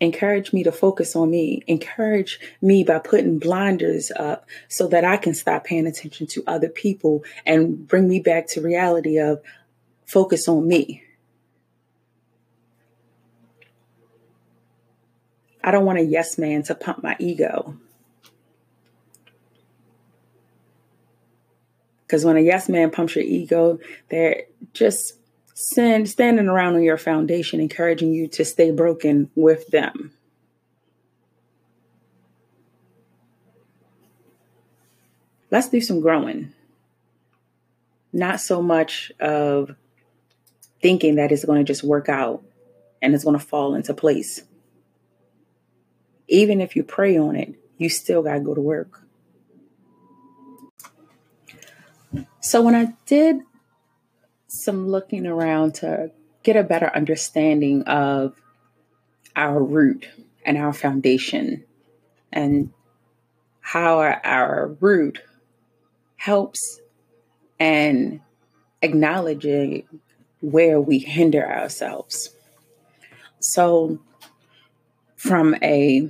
encourage 0.00 0.52
me 0.52 0.62
to 0.62 0.72
focus 0.72 1.16
on 1.16 1.30
me, 1.30 1.62
encourage 1.66 2.38
me 2.62 2.84
by 2.84 2.98
putting 2.98 3.38
blinders 3.38 4.12
up 4.16 4.46
so 4.68 4.86
that 4.88 5.04
I 5.04 5.16
can 5.16 5.34
stop 5.34 5.64
paying 5.64 5.86
attention 5.86 6.26
to 6.28 6.44
other 6.46 6.68
people 6.68 7.24
and 7.44 7.86
bring 7.86 8.08
me 8.08 8.20
back 8.20 8.46
to 8.48 8.60
reality 8.60 9.18
of 9.18 9.42
focus 10.06 10.48
on 10.48 10.66
me. 10.68 11.02
I 15.62 15.70
don't 15.70 15.84
want 15.84 15.98
a 15.98 16.02
yes 16.02 16.38
man 16.38 16.62
to 16.64 16.74
pump 16.74 17.02
my 17.02 17.16
ego. 17.18 17.76
Because 22.06 22.24
when 22.24 22.36
a 22.36 22.40
yes 22.40 22.68
man 22.68 22.90
pumps 22.90 23.16
your 23.16 23.24
ego, 23.24 23.80
they're 24.08 24.44
just 24.72 25.14
send, 25.54 26.08
standing 26.08 26.48
around 26.48 26.76
on 26.76 26.82
your 26.82 26.96
foundation, 26.96 27.60
encouraging 27.60 28.14
you 28.14 28.28
to 28.28 28.44
stay 28.44 28.70
broken 28.70 29.30
with 29.34 29.68
them. 29.68 30.12
Let's 35.50 35.68
do 35.68 35.80
some 35.80 36.00
growing. 36.00 36.52
Not 38.12 38.40
so 38.40 38.62
much 38.62 39.12
of 39.20 39.74
thinking 40.80 41.16
that 41.16 41.32
it's 41.32 41.44
going 41.44 41.58
to 41.58 41.64
just 41.64 41.82
work 41.82 42.08
out 42.08 42.42
and 43.02 43.14
it's 43.14 43.24
going 43.24 43.38
to 43.38 43.44
fall 43.44 43.74
into 43.74 43.92
place. 43.94 44.42
Even 46.28 46.60
if 46.60 46.76
you 46.76 46.84
pray 46.84 47.16
on 47.18 47.36
it, 47.36 47.54
you 47.78 47.88
still 47.88 48.22
got 48.22 48.34
to 48.34 48.40
go 48.40 48.54
to 48.54 48.60
work. 48.60 49.02
So 52.40 52.62
when 52.62 52.74
I 52.74 52.94
did 53.06 53.40
some 54.46 54.88
looking 54.88 55.26
around 55.26 55.74
to 55.76 56.10
get 56.42 56.56
a 56.56 56.62
better 56.62 56.90
understanding 56.94 57.82
of 57.82 58.40
our 59.36 59.62
root 59.62 60.08
and 60.44 60.56
our 60.56 60.72
foundation 60.72 61.64
and 62.32 62.72
how 63.60 63.98
our, 63.98 64.20
our 64.24 64.76
root 64.80 65.20
helps 66.16 66.80
and 67.60 68.20
acknowledging 68.82 69.84
where 70.40 70.80
we 70.80 70.98
hinder 70.98 71.46
ourselves. 71.46 72.30
So, 73.40 74.00
from 75.18 75.56
a 75.64 76.08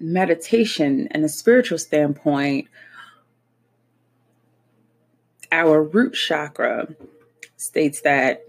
meditation 0.00 1.06
and 1.12 1.24
a 1.24 1.28
spiritual 1.28 1.78
standpoint, 1.78 2.66
our 5.52 5.80
root 5.80 6.12
chakra 6.12 6.88
states 7.56 8.00
that, 8.00 8.44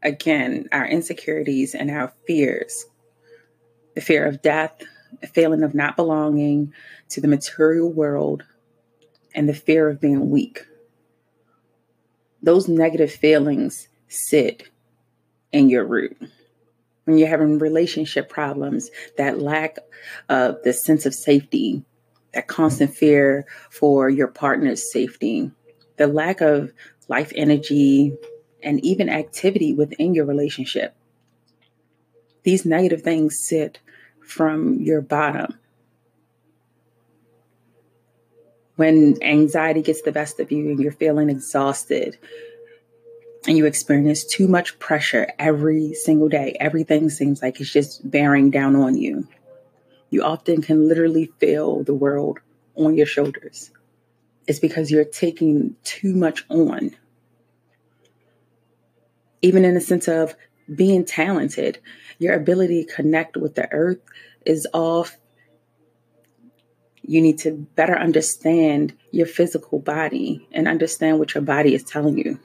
again, 0.00 0.68
our 0.70 0.86
insecurities 0.86 1.74
and 1.74 1.90
our 1.90 2.12
fears, 2.24 2.86
the 3.96 4.00
fear 4.00 4.26
of 4.26 4.40
death, 4.42 4.80
a 5.24 5.26
feeling 5.26 5.64
of 5.64 5.74
not 5.74 5.96
belonging 5.96 6.72
to 7.08 7.20
the 7.20 7.28
material 7.28 7.90
world, 7.90 8.44
and 9.34 9.48
the 9.48 9.54
fear 9.54 9.88
of 9.88 10.00
being 10.00 10.30
weak. 10.30 10.64
Those 12.40 12.68
negative 12.68 13.10
feelings 13.10 13.88
sit 14.06 14.68
in 15.50 15.68
your 15.68 15.84
root. 15.84 16.16
When 17.04 17.18
you're 17.18 17.28
having 17.28 17.58
relationship 17.58 18.28
problems, 18.28 18.90
that 19.18 19.38
lack 19.38 19.78
of 20.28 20.62
the 20.64 20.72
sense 20.72 21.04
of 21.04 21.14
safety, 21.14 21.84
that 22.32 22.48
constant 22.48 22.94
fear 22.94 23.46
for 23.70 24.08
your 24.08 24.28
partner's 24.28 24.90
safety, 24.90 25.50
the 25.96 26.06
lack 26.06 26.40
of 26.40 26.72
life 27.08 27.32
energy, 27.36 28.14
and 28.62 28.84
even 28.84 29.08
activity 29.08 29.74
within 29.74 30.14
your 30.14 30.24
relationship. 30.24 30.96
These 32.42 32.64
negative 32.64 33.02
things 33.02 33.36
sit 33.46 33.80
from 34.26 34.80
your 34.80 35.00
bottom. 35.00 35.58
When 38.76 39.22
anxiety 39.22 39.82
gets 39.82 40.02
the 40.02 40.12
best 40.12 40.40
of 40.40 40.50
you 40.50 40.70
and 40.70 40.80
you're 40.80 40.92
feeling 40.92 41.30
exhausted, 41.30 42.18
and 43.46 43.56
you 43.56 43.66
experience 43.66 44.24
too 44.24 44.48
much 44.48 44.78
pressure 44.78 45.30
every 45.38 45.92
single 45.94 46.28
day, 46.28 46.56
everything 46.60 47.10
seems 47.10 47.42
like 47.42 47.60
it's 47.60 47.72
just 47.72 48.08
bearing 48.10 48.50
down 48.50 48.74
on 48.74 48.96
you. 48.96 49.28
You 50.10 50.22
often 50.22 50.62
can 50.62 50.88
literally 50.88 51.32
feel 51.38 51.82
the 51.82 51.94
world 51.94 52.38
on 52.74 52.96
your 52.96 53.06
shoulders. 53.06 53.70
It's 54.46 54.58
because 54.58 54.90
you're 54.90 55.04
taking 55.04 55.76
too 55.84 56.14
much 56.14 56.44
on. 56.48 56.96
Even 59.42 59.64
in 59.64 59.74
the 59.74 59.80
sense 59.80 60.08
of 60.08 60.34
being 60.74 61.04
talented, 61.04 61.78
your 62.18 62.34
ability 62.34 62.84
to 62.84 62.94
connect 62.94 63.36
with 63.36 63.54
the 63.54 63.70
earth 63.72 63.98
is 64.46 64.66
off. 64.72 65.16
You 67.02 67.20
need 67.20 67.38
to 67.40 67.52
better 67.74 67.98
understand 67.98 68.94
your 69.10 69.26
physical 69.26 69.78
body 69.78 70.48
and 70.52 70.66
understand 70.66 71.18
what 71.18 71.34
your 71.34 71.42
body 71.42 71.74
is 71.74 71.82
telling 71.82 72.16
you. 72.16 72.38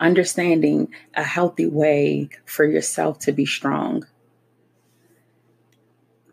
Understanding 0.00 0.92
a 1.14 1.24
healthy 1.24 1.66
way 1.66 2.30
for 2.44 2.64
yourself 2.64 3.18
to 3.20 3.32
be 3.32 3.46
strong 3.46 4.06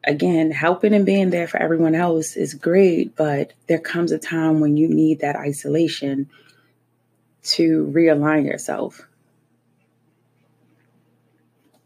again, 0.05 0.51
helping 0.51 0.93
and 0.93 1.05
being 1.05 1.31
there 1.31 1.47
for 1.47 1.61
everyone 1.61 1.95
else 1.95 2.35
is 2.35 2.53
great, 2.53 3.15
but 3.15 3.53
there 3.67 3.79
comes 3.79 4.11
a 4.11 4.19
time 4.19 4.59
when 4.59 4.77
you 4.77 4.87
need 4.87 5.19
that 5.19 5.35
isolation 5.35 6.29
to 7.43 7.91
realign 7.93 8.45
yourself. 8.45 9.01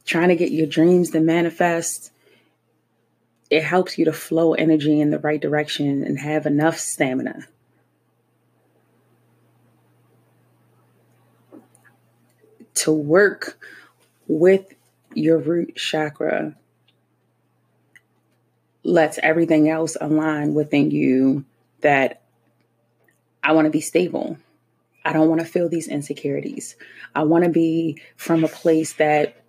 Trying 0.06 0.30
to 0.30 0.36
get 0.36 0.52
your 0.52 0.68
dreams 0.68 1.12
to 1.12 1.20
manifest, 1.20 2.12
it 3.50 3.64
helps 3.64 3.98
you 3.98 4.06
to 4.06 4.14
flow 4.14 4.54
energy 4.54 5.00
in 5.00 5.12
the 5.12 5.20
right 5.20 5.42
direction 5.42 6.04
and 6.04 6.20
have 6.20 6.46
enough 6.46 6.78
stamina. 6.78 7.48
To 12.80 12.92
work 12.92 13.58
with 14.28 14.74
your 15.14 15.38
root 15.38 15.76
chakra 15.76 16.56
lets 18.84 19.20
everything 19.22 19.70
else 19.70 19.98
align 20.00 20.54
within 20.54 20.92
you 20.92 21.46
that 21.82 22.22
I 23.44 23.52
want 23.52 23.66
to 23.66 23.72
be 23.72 23.82
stable. 23.82 24.38
I 25.04 25.14
don't 25.14 25.28
want 25.28 25.42
to 25.42 25.48
feel 25.48 25.68
these 25.68 25.88
insecurities. 25.88 26.76
I 27.16 27.24
want 27.24 27.44
to 27.44 27.50
be 27.50 28.02
from 28.16 28.44
a 28.44 28.50
place 28.50 28.94
that 28.94 29.44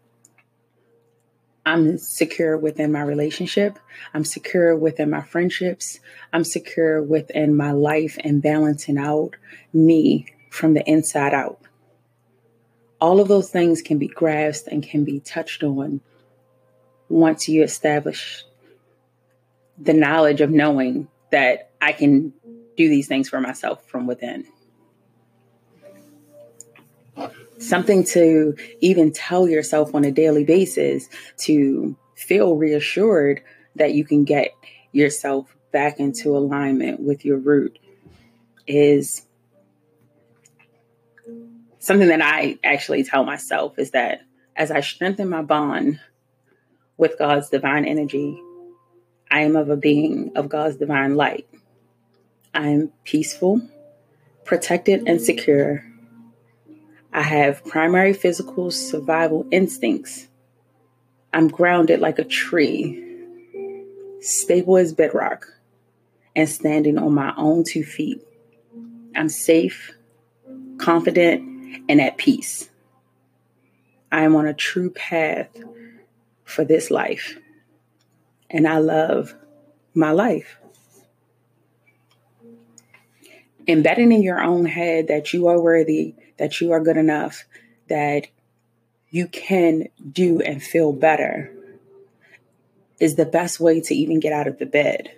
I'm 1.64 1.98
secure 1.98 2.56
within 2.56 2.90
my 2.90 3.02
relationship. 3.02 3.78
I'm 4.14 4.24
secure 4.24 4.74
within 4.74 5.10
my 5.10 5.22
friendships. 5.22 6.00
I'm 6.32 6.44
secure 6.44 7.02
within 7.02 7.54
my 7.54 7.72
life 7.72 8.18
and 8.24 8.42
balancing 8.42 8.98
out 8.98 9.36
me 9.72 10.26
from 10.50 10.74
the 10.74 10.88
inside 10.88 11.34
out. 11.34 11.60
All 13.00 13.20
of 13.20 13.28
those 13.28 13.50
things 13.50 13.82
can 13.82 13.98
be 13.98 14.08
grasped 14.08 14.68
and 14.68 14.82
can 14.82 15.04
be 15.04 15.20
touched 15.20 15.62
on 15.62 16.00
once 17.08 17.48
you 17.48 17.62
establish 17.62 18.44
the 19.78 19.94
knowledge 19.94 20.40
of 20.40 20.50
knowing 20.50 21.08
that 21.30 21.70
I 21.80 21.92
can 21.92 22.32
do 22.76 22.88
these 22.88 23.08
things 23.08 23.28
for 23.28 23.40
myself 23.40 23.84
from 23.86 24.06
within. 24.06 24.46
Something 27.58 28.04
to 28.04 28.56
even 28.80 29.12
tell 29.12 29.48
yourself 29.48 29.94
on 29.94 30.04
a 30.04 30.10
daily 30.10 30.44
basis 30.44 31.08
to 31.38 31.96
feel 32.14 32.56
reassured 32.56 33.42
that 33.76 33.94
you 33.94 34.04
can 34.04 34.24
get 34.24 34.52
yourself 34.92 35.54
back 35.72 36.00
into 36.00 36.36
alignment 36.36 37.00
with 37.00 37.24
your 37.24 37.38
root 37.38 37.78
is 38.66 39.26
something 41.80 42.08
that 42.08 42.22
I 42.22 42.58
actually 42.62 43.02
tell 43.02 43.24
myself 43.24 43.78
is 43.78 43.90
that 43.90 44.20
as 44.54 44.70
I 44.70 44.80
strengthen 44.80 45.28
my 45.28 45.42
bond 45.42 45.98
with 46.96 47.18
God's 47.18 47.48
divine 47.48 47.84
energy, 47.84 48.40
I 49.30 49.40
am 49.40 49.56
of 49.56 49.70
a 49.70 49.76
being 49.76 50.32
of 50.36 50.48
God's 50.48 50.76
divine 50.76 51.16
light. 51.16 51.48
I 52.54 52.68
am 52.68 52.92
peaceful, 53.04 53.62
protected, 54.44 55.08
and 55.08 55.20
secure. 55.20 55.84
I 57.12 57.22
have 57.22 57.64
primary 57.64 58.12
physical 58.12 58.70
survival 58.70 59.46
instincts. 59.50 60.28
I'm 61.32 61.48
grounded 61.48 62.00
like 62.00 62.18
a 62.18 62.24
tree, 62.24 63.02
stable 64.20 64.76
as 64.76 64.92
bedrock, 64.92 65.46
and 66.36 66.48
standing 66.48 66.98
on 66.98 67.14
my 67.14 67.32
own 67.36 67.64
two 67.64 67.84
feet. 67.84 68.20
I'm 69.16 69.28
safe, 69.28 69.92
confident, 70.78 71.49
and 71.88 72.00
at 72.00 72.16
peace. 72.16 72.68
I 74.12 74.22
am 74.22 74.35
on 74.37 74.46
a 74.46 74.54
true 74.54 74.90
path 74.90 75.48
for 76.44 76.64
this 76.64 76.90
life 76.90 77.38
and 78.50 78.66
I 78.66 78.78
love 78.78 79.35
my 79.94 80.11
life. 80.11 80.59
Embedding 83.68 84.11
in 84.11 84.22
your 84.22 84.40
own 84.40 84.66
head 84.66 85.09
that 85.09 85.33
you 85.33 85.46
are 85.46 85.61
worthy, 85.61 86.14
that 86.38 86.61
you 86.61 86.72
are 86.72 86.80
good 86.80 86.96
enough, 86.96 87.44
that 87.88 88.26
you 89.11 89.28
can 89.28 89.88
do 90.11 90.40
and 90.40 90.62
feel 90.62 90.92
better 90.92 91.52
is 92.98 93.14
the 93.14 93.24
best 93.24 93.61
way 93.61 93.80
to 93.80 93.94
even 93.94 94.20
get 94.20 94.33
out 94.33 94.46
of 94.46 94.59
the 94.59 94.66
bed. 94.66 95.12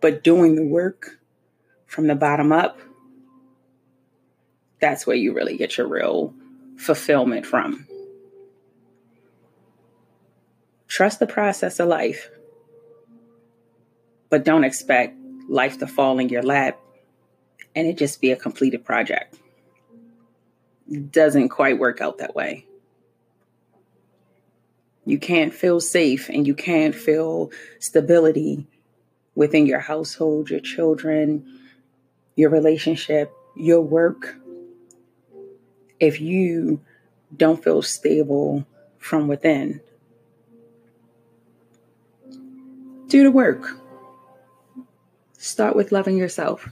But 0.00 0.24
doing 0.24 0.54
the 0.54 0.64
work 0.64 1.18
from 1.86 2.06
the 2.06 2.14
bottom 2.14 2.52
up, 2.52 2.78
that's 4.80 5.06
where 5.06 5.16
you 5.16 5.32
really 5.32 5.56
get 5.56 5.76
your 5.76 5.86
real 5.86 6.34
fulfillment 6.76 7.46
from. 7.46 7.86
Trust 10.88 11.20
the 11.20 11.26
process 11.26 11.78
of 11.78 11.88
life, 11.88 12.30
but 14.28 14.44
don't 14.44 14.64
expect 14.64 15.16
life 15.48 15.78
to 15.78 15.86
fall 15.86 16.18
in 16.18 16.28
your 16.28 16.42
lap 16.42 16.78
and 17.74 17.86
it 17.86 17.96
just 17.96 18.20
be 18.20 18.30
a 18.30 18.36
completed 18.36 18.84
project. 18.84 19.36
doesn't 21.12 21.50
quite 21.50 21.78
work 21.78 22.00
out 22.00 22.18
that 22.18 22.34
way. 22.34 22.66
You 25.04 25.18
can't 25.18 25.54
feel 25.54 25.80
safe 25.80 26.28
and 26.28 26.46
you 26.46 26.54
can't 26.54 26.94
feel 26.94 27.50
stability 27.78 28.66
within 29.34 29.66
your 29.66 29.80
household, 29.80 30.50
your 30.50 30.60
children, 30.60 31.60
your 32.34 32.50
relationship, 32.50 33.32
your 33.56 33.80
work 33.80 34.39
if 36.00 36.20
you 36.20 36.80
don't 37.36 37.62
feel 37.62 37.82
stable 37.82 38.66
from 38.98 39.28
within. 39.28 39.80
Do 43.08 43.22
the 43.22 43.30
work. 43.30 43.76
Start 45.38 45.76
with 45.76 45.92
loving 45.92 46.16
yourself. 46.16 46.68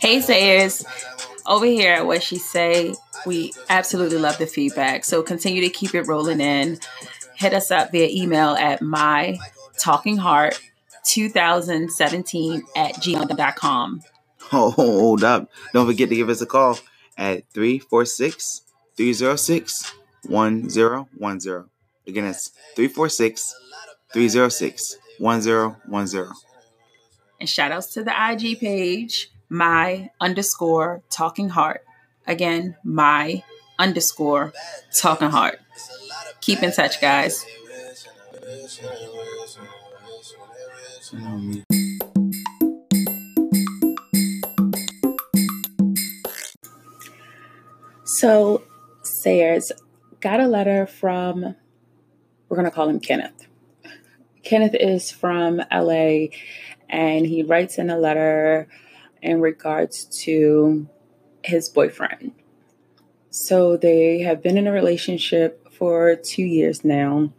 Hey, 0.00 0.20
Sayers. 0.20 0.84
Over 1.46 1.66
here 1.66 1.92
at 1.94 2.06
What 2.06 2.22
She 2.22 2.36
Say, 2.38 2.94
we 3.26 3.52
absolutely 3.68 4.18
love 4.18 4.38
the 4.38 4.46
feedback. 4.46 5.04
So 5.04 5.22
continue 5.22 5.62
to 5.62 5.68
keep 5.68 5.94
it 5.94 6.02
rolling 6.02 6.40
in. 6.40 6.78
Hit 7.40 7.54
us 7.54 7.70
up 7.70 7.90
via 7.90 8.06
email 8.06 8.50
at 8.50 8.82
my 8.82 9.38
talking 9.78 10.18
heart 10.18 10.60
2017 11.06 12.62
at 12.76 12.94
gmail.com. 12.96 14.02
Oh, 14.52 14.70
hold 14.72 15.24
up. 15.24 15.48
Don't 15.72 15.86
forget 15.86 16.10
to 16.10 16.16
give 16.16 16.28
us 16.28 16.42
a 16.42 16.46
call 16.46 16.78
at 17.16 17.48
346 17.54 18.62
306 18.96 19.94
1010. 20.26 21.64
Again, 22.06 22.24
it's 22.26 22.48
346 22.76 23.54
306 24.12 24.96
1010. 25.18 26.32
And 27.40 27.48
shout 27.48 27.72
outs 27.72 27.94
to 27.94 28.04
the 28.04 28.12
IG 28.12 28.60
page, 28.60 29.30
my 29.48 30.10
underscore 30.20 31.02
talking 31.08 31.48
heart. 31.48 31.84
Again, 32.26 32.76
my 32.84 33.42
underscore 33.78 34.52
talking 34.94 35.30
heart. 35.30 35.58
Keep 36.40 36.62
in 36.62 36.72
touch, 36.72 37.00
guys. 37.00 37.44
So, 48.04 48.64
Sayers 49.02 49.72
got 50.20 50.40
a 50.40 50.46
letter 50.46 50.86
from, 50.86 51.54
we're 52.48 52.56
going 52.56 52.64
to 52.64 52.70
call 52.70 52.88
him 52.88 53.00
Kenneth. 53.00 53.46
Kenneth 54.42 54.74
is 54.74 55.10
from 55.10 55.62
LA 55.72 56.26
and 56.88 57.26
he 57.26 57.42
writes 57.42 57.78
in 57.78 57.90
a 57.90 57.98
letter 57.98 58.68
in 59.22 59.40
regards 59.40 60.04
to 60.24 60.88
his 61.42 61.68
boyfriend. 61.68 62.32
So 63.30 63.76
they 63.76 64.20
have 64.20 64.42
been 64.42 64.58
in 64.58 64.66
a 64.66 64.72
relationship 64.72 65.59
for 65.80 66.14
two 66.14 66.44
years 66.44 66.84
now. 66.84 67.32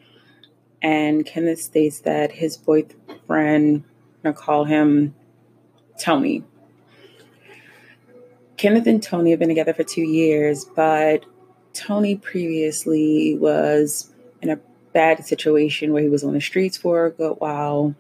And 0.82 1.26
Kenneth 1.26 1.62
states 1.62 2.00
that 2.02 2.34
his 2.34 2.58
boyfriend, 2.58 3.86
to 4.26 4.34
call 4.34 4.66
him 4.66 5.16
Tony. 5.98 6.44
Kenneth 8.58 8.88
and 8.88 9.02
Tony 9.02 9.30
have 9.30 9.40
been 9.40 9.48
together 9.48 9.74
for 9.74 9.84
two 9.84 10.02
years, 10.02 10.66
but 10.66 11.24
Tony 11.74 12.18
previously 12.18 13.38
was 13.40 14.12
in 14.42 14.50
a 14.50 14.60
bad 14.92 15.24
situation 15.26 15.94
where 15.94 16.04
he 16.04 16.10
was 16.10 16.26
on 16.26 16.34
the 16.34 16.42
streets 16.42 16.76
for 16.76 17.06
a 17.06 17.12
good 17.12 17.36
while 17.38 17.96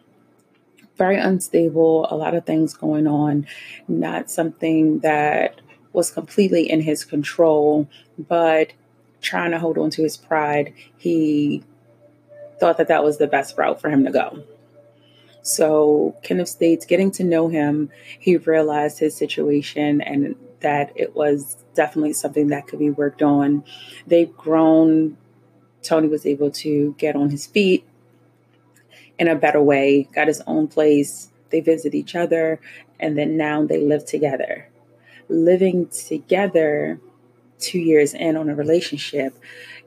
very 1.02 1.18
unstable, 1.18 2.06
a 2.12 2.16
lot 2.16 2.36
of 2.36 2.46
things 2.46 2.76
going 2.76 3.08
on, 3.08 3.48
not 3.88 4.30
something 4.30 5.00
that 5.00 5.60
was 5.94 6.12
completely 6.12 6.70
in 6.70 6.80
his 6.80 7.04
control, 7.04 7.90
but 8.20 8.72
trying 9.22 9.52
to 9.52 9.60
hold 9.60 9.78
on 9.78 9.90
to 9.92 10.04
his 10.04 10.18
pride, 10.18 10.74
he 10.98 11.64
thought 12.60 12.78
that 12.78 12.88
that 12.90 13.04
was 13.04 13.18
the 13.18 13.28
best 13.28 13.58
route 13.58 13.80
for 13.80 13.90
him 13.90 14.06
to 14.06 14.12
go. 14.12 14.44
So, 15.44 16.16
Kenneth 16.22 16.50
states, 16.50 16.86
getting 16.86 17.10
to 17.12 17.24
know 17.24 17.48
him, 17.48 17.90
he 18.20 18.38
realized 18.38 19.00
his 19.00 19.16
situation 19.16 20.02
and 20.02 20.36
that 20.60 20.92
it 20.96 21.16
was 21.16 21.58
definitely 21.74 22.14
something 22.14 22.48
that 22.48 22.68
could 22.68 22.80
be 22.80 22.92
worked 22.92 23.24
on. 23.24 23.64
They've 24.06 24.36
grown. 24.36 25.18
Tony 25.82 26.08
was 26.08 26.28
able 26.28 26.52
to 26.52 26.94
get 27.00 27.16
on 27.16 27.32
his 27.32 27.48
feet 27.48 27.84
in 29.18 29.28
a 29.28 29.36
better 29.36 29.62
way, 29.62 30.08
got 30.14 30.28
his 30.28 30.42
own 30.46 30.68
place. 30.68 31.30
They 31.50 31.60
visit 31.60 31.96
each 31.96 32.16
other, 32.16 32.60
and 33.00 33.18
then 33.18 33.36
now 33.36 33.66
they 33.66 33.80
live 33.80 34.06
together. 34.06 34.70
Living 35.28 35.88
together 35.88 37.00
two 37.62 37.80
years 37.80 38.14
in 38.14 38.36
on 38.36 38.50
a 38.50 38.56
relationship, 38.56 39.34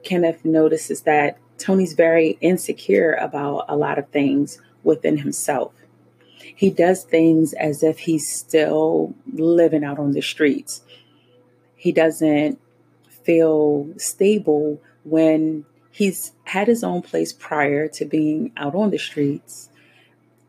Kenneth 0.03 0.43
notices 0.43 1.01
that 1.01 1.37
Tony's 1.57 1.93
very 1.93 2.37
insecure 2.41 3.13
about 3.13 3.65
a 3.67 3.75
lot 3.75 3.99
of 3.99 4.09
things 4.09 4.59
within 4.83 5.17
himself. 5.17 5.73
He 6.55 6.69
does 6.69 7.03
things 7.03 7.53
as 7.53 7.83
if 7.83 7.99
he's 7.99 8.29
still 8.31 9.13
living 9.33 9.83
out 9.83 9.99
on 9.99 10.13
the 10.13 10.21
streets. 10.21 10.81
He 11.75 11.91
doesn't 11.91 12.59
feel 13.23 13.89
stable 13.97 14.81
when 15.03 15.65
he's 15.91 16.33
had 16.43 16.67
his 16.67 16.83
own 16.83 17.01
place 17.01 17.33
prior 17.33 17.87
to 17.87 18.05
being 18.05 18.51
out 18.57 18.75
on 18.75 18.91
the 18.91 18.97
streets, 18.97 19.69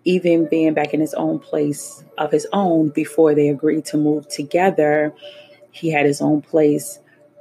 even 0.05 0.47
being 0.47 0.75
back 0.75 0.93
in 0.95 1.01
his 1.01 1.15
own 1.15 1.39
place 1.39 2.05
of 2.19 2.31
his 2.31 2.47
own 2.53 2.91
before 2.91 3.35
they 3.35 3.49
agreed 3.49 3.85
to 3.87 3.97
move 3.97 4.29
together. 4.29 5.15
He 5.71 5.91
had 5.91 6.07
his 6.07 6.21
own 6.21 6.43
place, 6.43 7.01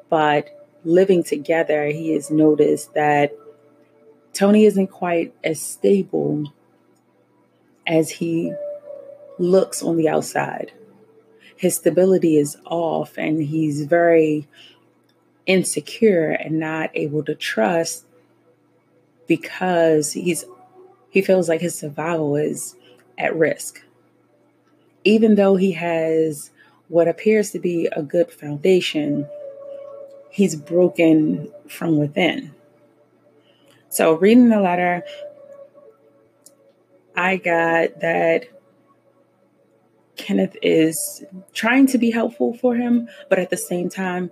but 0.10 0.50
living 0.84 1.24
together, 1.24 1.88
he 1.88 2.12
has 2.14 2.30
noticed 2.30 2.94
that 2.94 3.34
Tony 4.34 4.66
isn't 4.66 4.88
quite 4.88 5.34
as 5.44 5.62
stable 5.62 6.54
as 7.88 8.10
he 8.10 8.54
looks 9.40 9.82
on 9.82 9.98
the 9.98 10.10
outside. 10.10 10.72
His 11.56 11.76
stability 11.76 12.38
is 12.38 12.58
off, 12.66 13.18
and 13.18 13.42
he's 13.42 13.86
very 13.86 14.48
insecure 15.46 16.32
and 16.32 16.60
not 16.60 16.90
able 16.94 17.24
to 17.24 17.36
trust 17.36 18.06
because 19.28 20.14
he's 20.14 20.46
he 21.10 21.22
feels 21.22 21.48
like 21.48 21.62
his 21.62 21.78
survival 21.78 22.36
is 22.36 22.76
at 23.18 23.36
risk. 23.36 23.82
Even 25.06 25.36
though 25.36 25.56
he 25.56 25.72
has 25.72 26.52
what 26.90 27.08
appears 27.08 27.52
to 27.52 27.60
be 27.60 27.88
a 27.94 28.04
good 28.04 28.30
foundation, 28.32 29.28
he's 30.36 30.54
broken 30.54 31.50
from 31.70 31.98
within. 31.98 32.54
So, 33.88 34.16
reading 34.16 34.50
the 34.50 34.60
letter, 34.60 35.02
I 37.16 37.38
got 37.38 38.02
that 38.02 38.44
Kenneth 40.18 40.58
is 40.62 41.24
trying 41.54 41.88
to 41.88 41.98
be 41.98 42.12
helpful 42.12 42.54
for 42.58 42.76
him, 42.76 43.08
but 43.30 43.40
at 43.40 43.50
the 43.50 43.56
same 43.56 43.88
time, 43.88 44.30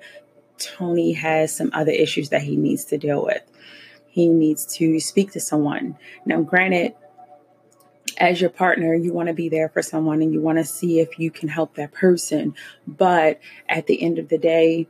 Tony 0.58 1.13
has 1.13 1.56
some 1.56 1.70
other 1.72 1.94
issues 1.94 2.28
that 2.30 2.42
he 2.42 2.58
needs 2.58 2.84
to 2.86 2.98
deal 2.98 3.24
with. 3.24 3.42
He 4.10 4.28
needs 4.28 4.66
to 4.76 5.00
speak 5.00 5.32
to 5.32 5.39
someone. 5.39 5.98
Now, 6.26 6.42
granted, 6.42 6.96
as 8.18 8.42
your 8.42 8.50
partner, 8.50 8.94
you 8.94 9.13
want 9.13 9.28
to 9.28 9.34
be 9.34 9.48
there 9.48 9.70
for 9.70 9.82
someone 9.82 10.22
and 10.22 10.34
you 10.34 10.42
want 10.42 10.58
to 10.58 10.66
see 10.66 11.00
if 11.00 11.18
you 11.18 11.32
can 11.32 11.48
help 11.48 11.76
that 11.76 11.94
person. 11.94 12.56
But 12.86 13.39
at 13.70 13.88
the 13.88 14.04
end 14.04 14.20
of 14.20 14.28
the 14.28 14.38
day, 14.38 14.89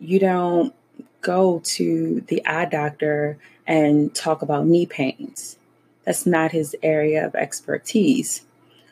you 0.00 0.18
don't 0.18 0.74
go 1.20 1.60
to 1.64 2.20
the 2.28 2.44
eye 2.46 2.66
doctor 2.66 3.38
and 3.66 4.14
talk 4.14 4.42
about 4.42 4.66
knee 4.66 4.86
pains. 4.86 5.58
That's 6.04 6.26
not 6.26 6.52
his 6.52 6.76
area 6.82 7.26
of 7.26 7.34
expertise. 7.34 8.42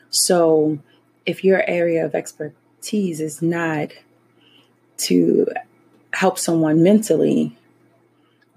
So, 0.09 0.79
if 1.25 1.43
your 1.43 1.63
area 1.67 2.05
of 2.05 2.13
expertise 2.13 3.19
is 3.19 3.41
not 3.41 3.91
to 4.97 5.47
help 6.11 6.37
someone 6.37 6.83
mentally, 6.83 7.57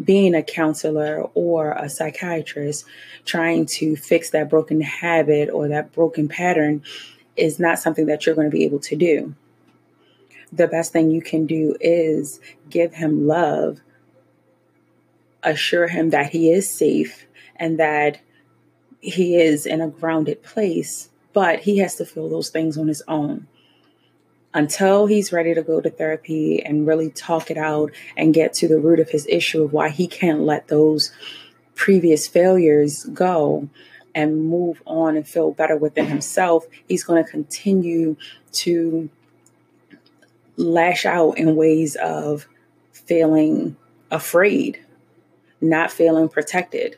being 0.03 0.35
a 0.35 0.43
counselor 0.43 1.23
or 1.35 1.73
a 1.73 1.89
psychiatrist, 1.89 2.85
trying 3.25 3.67
to 3.67 3.97
fix 3.97 4.31
that 4.31 4.49
broken 4.49 4.81
habit 4.81 5.51
or 5.51 5.69
that 5.69 5.93
broken 5.93 6.29
pattern 6.29 6.83
is 7.37 7.59
not 7.59 7.79
something 7.79 8.07
that 8.07 8.27
you're 8.27 8.35
going 8.35 8.51
to 8.51 8.57
be 8.57 8.65
able 8.65 8.79
to 8.81 8.97
do. 8.97 9.35
The 10.53 10.69
best 10.69 10.93
thing 10.93 11.11
you 11.11 11.23
can 11.23 11.47
do 11.47 11.77
is 11.81 12.41
give 12.71 12.95
him 12.95 13.27
love, 13.27 13.81
assure 15.43 15.89
him 15.89 16.11
that 16.11 16.31
he 16.31 16.51
is 16.51 16.69
safe 16.69 17.27
and 17.57 17.79
that 17.79 18.21
he 19.01 19.37
is 19.37 19.67
in 19.67 19.81
a 19.81 19.89
grounded 19.89 20.43
place, 20.43 21.11
but 21.33 21.61
he 21.61 21.79
has 21.79 21.97
to 21.97 22.05
feel 22.05 22.29
those 22.29 22.51
things 22.51 22.77
on 22.79 22.89
his 22.89 23.03
own. 23.09 23.47
Until 24.55 25.07
he's 25.07 25.33
ready 25.33 25.55
to 25.55 25.63
go 25.63 25.81
to 25.81 25.91
therapy 25.91 26.63
and 26.65 26.87
really 26.87 27.11
talk 27.11 27.51
it 27.51 27.59
out 27.59 27.93
and 28.17 28.35
get 28.35 28.55
to 28.55 28.69
the 28.69 28.79
root 28.79 28.99
of 28.99 29.11
his 29.11 29.27
issue 29.29 29.63
of 29.63 29.73
why 29.73 29.91
he 29.91 30.09
can't 30.09 30.41
let 30.41 30.69
those 30.69 31.13
previous 31.75 32.27
failures 32.27 33.05
go 33.05 33.69
and 34.15 34.49
move 34.49 34.83
on 34.87 35.17
and 35.17 35.29
feel 35.29 35.53
better 35.53 35.77
within 35.77 36.07
himself, 36.07 36.67
he's 36.89 37.05
going 37.05 37.23
to 37.23 37.31
continue 37.31 38.17
to 38.51 39.09
lash 40.59 41.07
out 41.07 41.39
in 41.39 41.57
ways 41.57 41.97
of 41.97 42.47
feeling 42.93 43.77
afraid 44.11 44.85
not 45.61 45.91
feeling 45.91 46.29
protected, 46.29 46.97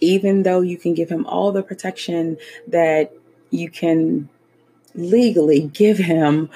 even 0.00 0.42
though 0.42 0.60
you 0.60 0.76
can 0.76 0.94
give 0.94 1.08
him 1.08 1.26
all 1.26 1.52
the 1.52 1.62
protection 1.62 2.36
that 2.66 3.12
you 3.50 3.70
can 3.70 4.28
legally 4.94 5.60
give 5.72 5.98
him. 5.98 6.50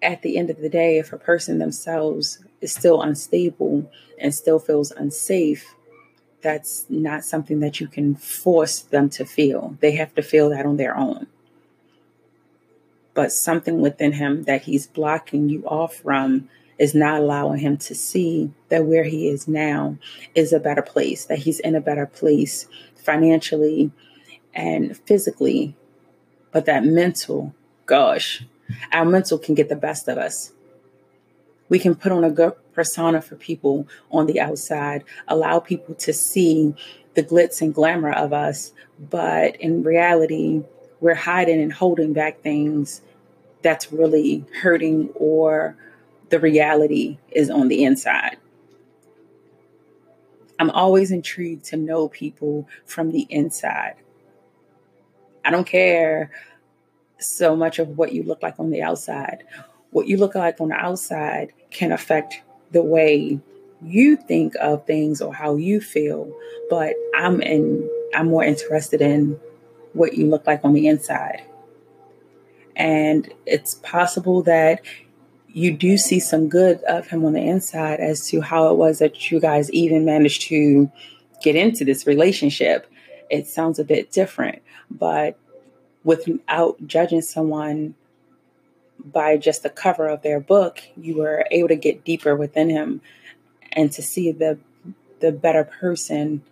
At 0.00 0.22
the 0.22 0.38
end 0.38 0.48
of 0.48 0.60
the 0.60 0.68
day, 0.68 0.98
if 0.98 1.12
a 1.12 1.18
person 1.18 1.58
themselves 1.58 2.38
is 2.60 2.72
still 2.72 3.02
unstable 3.02 3.90
and 4.18 4.32
still 4.32 4.60
feels 4.60 4.92
unsafe, 4.92 5.74
that's 6.40 6.86
not 6.88 7.24
something 7.24 7.58
that 7.60 7.80
you 7.80 7.88
can 7.88 8.14
force 8.14 8.78
them 8.78 9.10
to 9.10 9.24
feel. 9.24 9.76
They 9.80 9.92
have 9.96 10.14
to 10.14 10.22
feel 10.22 10.50
that 10.50 10.66
on 10.66 10.76
their 10.76 10.96
own. 10.96 11.26
But 13.18 13.32
something 13.32 13.80
within 13.80 14.12
him 14.12 14.44
that 14.44 14.62
he's 14.62 14.86
blocking 14.86 15.48
you 15.48 15.64
off 15.66 15.96
from 15.96 16.48
is 16.78 16.94
not 16.94 17.18
allowing 17.18 17.58
him 17.58 17.76
to 17.78 17.92
see 17.92 18.52
that 18.68 18.84
where 18.84 19.02
he 19.02 19.26
is 19.26 19.48
now 19.48 19.98
is 20.36 20.52
a 20.52 20.60
better 20.60 20.82
place, 20.82 21.24
that 21.24 21.38
he's 21.38 21.58
in 21.58 21.74
a 21.74 21.80
better 21.80 22.06
place 22.06 22.68
financially 22.94 23.90
and 24.54 24.96
physically. 24.98 25.74
But 26.52 26.66
that 26.66 26.84
mental, 26.84 27.56
gosh, 27.86 28.44
our 28.92 29.04
mental 29.04 29.36
can 29.36 29.56
get 29.56 29.68
the 29.68 29.74
best 29.74 30.06
of 30.06 30.16
us. 30.16 30.52
We 31.68 31.80
can 31.80 31.96
put 31.96 32.12
on 32.12 32.22
a 32.22 32.30
good 32.30 32.52
persona 32.72 33.20
for 33.20 33.34
people 33.34 33.88
on 34.12 34.26
the 34.26 34.38
outside, 34.38 35.02
allow 35.26 35.58
people 35.58 35.96
to 35.96 36.12
see 36.12 36.72
the 37.14 37.24
glitz 37.24 37.60
and 37.62 37.74
glamour 37.74 38.12
of 38.12 38.32
us, 38.32 38.72
but 39.10 39.56
in 39.56 39.82
reality, 39.82 40.62
we're 41.00 41.14
hiding 41.14 41.60
and 41.60 41.72
holding 41.72 42.12
back 42.12 42.42
things 42.42 43.02
that's 43.62 43.92
really 43.92 44.44
hurting 44.60 45.10
or 45.14 45.76
the 46.30 46.38
reality 46.38 47.18
is 47.30 47.50
on 47.50 47.68
the 47.68 47.84
inside. 47.84 48.36
I'm 50.58 50.70
always 50.70 51.10
intrigued 51.10 51.64
to 51.66 51.76
know 51.76 52.08
people 52.08 52.68
from 52.84 53.12
the 53.12 53.26
inside. 53.30 53.94
I 55.44 55.50
don't 55.50 55.66
care 55.66 56.30
so 57.18 57.56
much 57.56 57.78
of 57.78 57.96
what 57.96 58.12
you 58.12 58.22
look 58.22 58.42
like 58.42 58.58
on 58.58 58.70
the 58.70 58.82
outside. 58.82 59.44
What 59.90 60.08
you 60.08 60.16
look 60.16 60.34
like 60.34 60.60
on 60.60 60.68
the 60.68 60.74
outside 60.74 61.52
can 61.70 61.92
affect 61.92 62.42
the 62.72 62.82
way 62.82 63.40
you 63.82 64.16
think 64.16 64.54
of 64.60 64.84
things 64.86 65.20
or 65.20 65.32
how 65.32 65.56
you 65.56 65.80
feel, 65.80 66.30
but 66.68 66.94
I'm 67.16 67.40
in 67.40 67.88
I'm 68.14 68.28
more 68.28 68.44
interested 68.44 69.00
in 69.00 69.38
what 69.92 70.14
you 70.14 70.26
look 70.26 70.46
like 70.46 70.64
on 70.64 70.72
the 70.72 70.88
inside. 70.88 71.42
And 72.78 73.32
it's 73.44 73.74
possible 73.74 74.42
that 74.44 74.80
you 75.48 75.76
do 75.76 75.98
see 75.98 76.20
some 76.20 76.48
good 76.48 76.80
of 76.84 77.08
him 77.08 77.24
on 77.24 77.32
the 77.32 77.40
inside 77.40 77.98
as 77.98 78.28
to 78.28 78.40
how 78.40 78.70
it 78.70 78.76
was 78.76 79.00
that 79.00 79.30
you 79.30 79.40
guys 79.40 79.70
even 79.72 80.04
managed 80.04 80.42
to 80.42 80.90
get 81.42 81.56
into 81.56 81.84
this 81.84 82.06
relationship. 82.06 82.86
It 83.28 83.48
sounds 83.48 83.78
a 83.78 83.84
bit 83.84 84.12
different, 84.12 84.62
but 84.90 85.36
without 86.04 86.86
judging 86.86 87.20
someone 87.20 87.94
by 89.04 89.36
just 89.36 89.62
the 89.62 89.70
cover 89.70 90.06
of 90.08 90.22
their 90.22 90.40
book, 90.40 90.80
you 90.96 91.16
were 91.16 91.46
able 91.50 91.68
to 91.68 91.76
get 91.76 92.04
deeper 92.04 92.36
within 92.36 92.70
him 92.70 93.00
and 93.72 93.90
to 93.92 94.02
see 94.02 94.32
the 94.32 94.58
the 95.20 95.32
better 95.32 95.64
person 95.64 96.42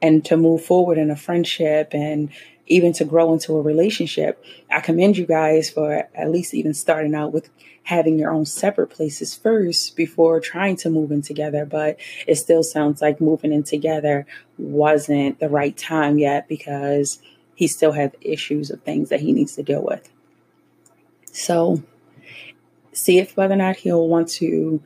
and 0.00 0.24
to 0.24 0.36
move 0.36 0.64
forward 0.64 0.98
in 0.98 1.10
a 1.10 1.16
friendship 1.16 1.92
and 1.92 2.30
even 2.66 2.92
to 2.92 3.04
grow 3.04 3.32
into 3.32 3.56
a 3.56 3.62
relationship. 3.62 4.44
I 4.70 4.80
commend 4.80 5.16
you 5.16 5.26
guys 5.26 5.70
for 5.70 6.08
at 6.14 6.30
least 6.30 6.54
even 6.54 6.74
starting 6.74 7.14
out 7.14 7.32
with 7.32 7.48
having 7.84 8.18
your 8.18 8.30
own 8.30 8.44
separate 8.44 8.88
places 8.88 9.34
first 9.34 9.96
before 9.96 10.40
trying 10.40 10.76
to 10.76 10.90
move 10.90 11.10
in 11.10 11.22
together. 11.22 11.64
But 11.64 11.98
it 12.26 12.34
still 12.36 12.62
sounds 12.62 13.00
like 13.00 13.20
moving 13.20 13.52
in 13.52 13.62
together 13.62 14.26
wasn't 14.58 15.40
the 15.40 15.48
right 15.48 15.76
time 15.76 16.18
yet 16.18 16.48
because 16.48 17.20
he 17.54 17.66
still 17.66 17.92
has 17.92 18.10
issues 18.20 18.70
of 18.70 18.82
things 18.82 19.08
that 19.08 19.20
he 19.20 19.32
needs 19.32 19.56
to 19.56 19.62
deal 19.62 19.82
with. 19.82 20.08
So 21.32 21.82
see 22.92 23.18
if 23.18 23.36
whether 23.36 23.54
or 23.54 23.58
not 23.58 23.76
he'll 23.76 24.06
want 24.06 24.28
to 24.28 24.82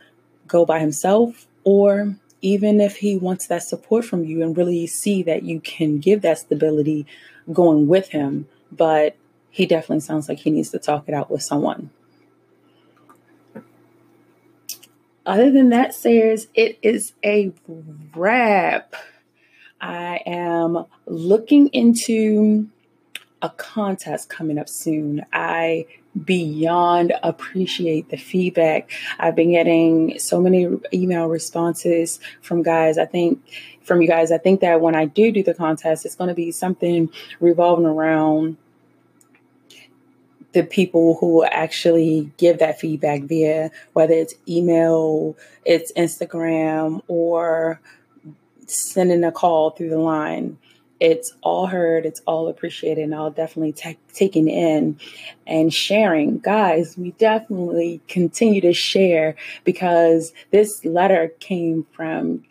go 0.47 0.65
by 0.65 0.79
himself 0.79 1.47
or 1.65 2.15
even 2.43 2.81
if 2.81 2.97
he 2.97 3.17
wants 3.17 3.47
that 3.47 3.63
support 3.63 4.05
from 4.05 4.25
you 4.25 4.43
and 4.43 4.57
really 4.57 4.87
see 4.87 5.23
that 5.23 5.45
you 5.45 5.61
can 5.61 5.99
give 5.99 6.23
that 6.23 6.39
stability 6.39 7.07
going 7.53 7.87
with 7.87 8.09
him, 8.09 8.49
but 8.71 9.17
he 9.51 9.65
definitely 9.65 10.01
sounds 10.01 10.29
like 10.29 10.39
he 10.39 10.51
needs 10.51 10.71
to 10.71 10.79
talk 10.79 11.09
it 11.09 11.15
out 11.15 11.31
with 11.31 11.43
someone. 11.43 11.91
Other 15.25 15.53
than 15.53 15.69
that, 15.69 15.95
Sayers, 15.95 16.49
it 16.55 16.79
is 16.83 17.13
a 17.25 17.53
wrap. 18.15 18.95
I 19.81 20.21
am 20.27 20.87
looking 21.07 21.69
into 21.69 22.69
a 23.43 23.51
contest 23.51 24.29
coming 24.29 24.59
up 24.59 24.69
soon. 24.69 25.25
I 25.33 25.87
beyond 26.25 27.13
appreciate 27.23 28.09
the 28.11 28.17
feedback. 28.17 28.91
I've 29.19 29.35
been 29.35 29.51
getting 29.51 30.19
so 30.19 30.41
many 30.41 30.69
email 30.93 31.27
responses 31.27 32.21
from 32.41 32.63
guys. 32.63 32.99
I 32.99 33.07
think 33.07 33.43
from 33.83 34.01
you 34.01 34.09
guys, 34.09 34.31
I 34.31 34.39
think 34.39 34.61
that 34.61 34.81
when 34.81 34.95
I 34.95 35.07
do 35.07 35.33
do 35.33 35.43
the 35.43 35.55
contest, 35.55 36.07
it's 36.07 36.15
going 36.15 36.29
to 36.29 36.35
be 36.35 36.53
something 36.53 37.11
revolving 37.41 37.87
around 37.87 38.57
the 40.53 40.63
people 40.63 41.17
who 41.19 41.45
actually 41.45 42.31
give 42.37 42.59
that 42.59 42.79
feedback 42.79 43.23
via 43.23 43.71
whether 43.95 44.13
it's 44.13 44.35
email, 44.47 45.35
it's 45.65 45.91
Instagram, 45.93 47.01
or 47.09 47.81
sending 48.67 49.25
a 49.25 49.33
call 49.33 49.71
through 49.71 49.91
the 49.91 49.99
line 49.99 50.59
it's 51.03 51.35
all 51.41 51.67
heard, 51.67 52.07
it's 52.07 52.23
all 52.27 52.47
appreciated, 52.47 53.03
and 53.03 53.13
I'll 53.13 53.33
definitely 53.33 53.73
take 53.73 53.99
taking 54.13 54.47
in 54.47 55.01
and 55.49 55.75
sharing. 55.75 56.39
Guys, 56.39 56.97
we 56.97 57.11
definitely 57.13 58.01
continue 58.07 58.61
to 58.61 58.73
share 58.73 59.35
because 59.65 60.33
this 60.53 60.85
letter 60.85 61.33
came 61.41 61.85
from 61.91 62.45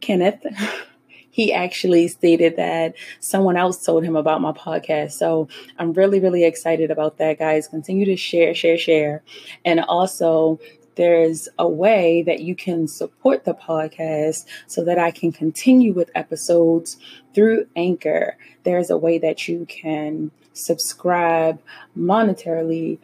Kenneth. 0.00 0.46
he 1.30 1.52
actually 1.52 2.08
stated 2.08 2.56
that 2.56 2.94
someone 3.20 3.58
else 3.58 3.84
told 3.84 4.02
him 4.02 4.16
about 4.16 4.40
my 4.40 4.52
podcast. 4.52 5.12
So 5.12 5.48
I'm 5.78 5.92
really, 5.92 6.20
really 6.20 6.44
excited 6.44 6.90
about 6.90 7.18
that, 7.18 7.38
guys. 7.38 7.68
Continue 7.68 8.06
to 8.06 8.16
share, 8.16 8.54
share, 8.54 8.78
share. 8.78 9.22
And 9.66 9.80
also, 9.80 10.58
there's 11.00 11.48
a 11.58 11.66
way 11.66 12.20
that 12.20 12.40
you 12.40 12.54
can 12.54 12.86
support 12.86 13.46
the 13.46 13.54
podcast 13.54 14.44
so 14.66 14.84
that 14.84 14.98
I 14.98 15.10
can 15.10 15.32
continue 15.32 15.94
with 15.94 16.10
episodes 16.14 16.98
through 17.34 17.68
Anchor. 17.74 18.36
There's 18.64 18.90
a 18.90 18.98
way 18.98 19.16
that 19.16 19.48
you 19.48 19.64
can 19.64 20.30
subscribe 20.52 21.58
monetarily 21.96 22.98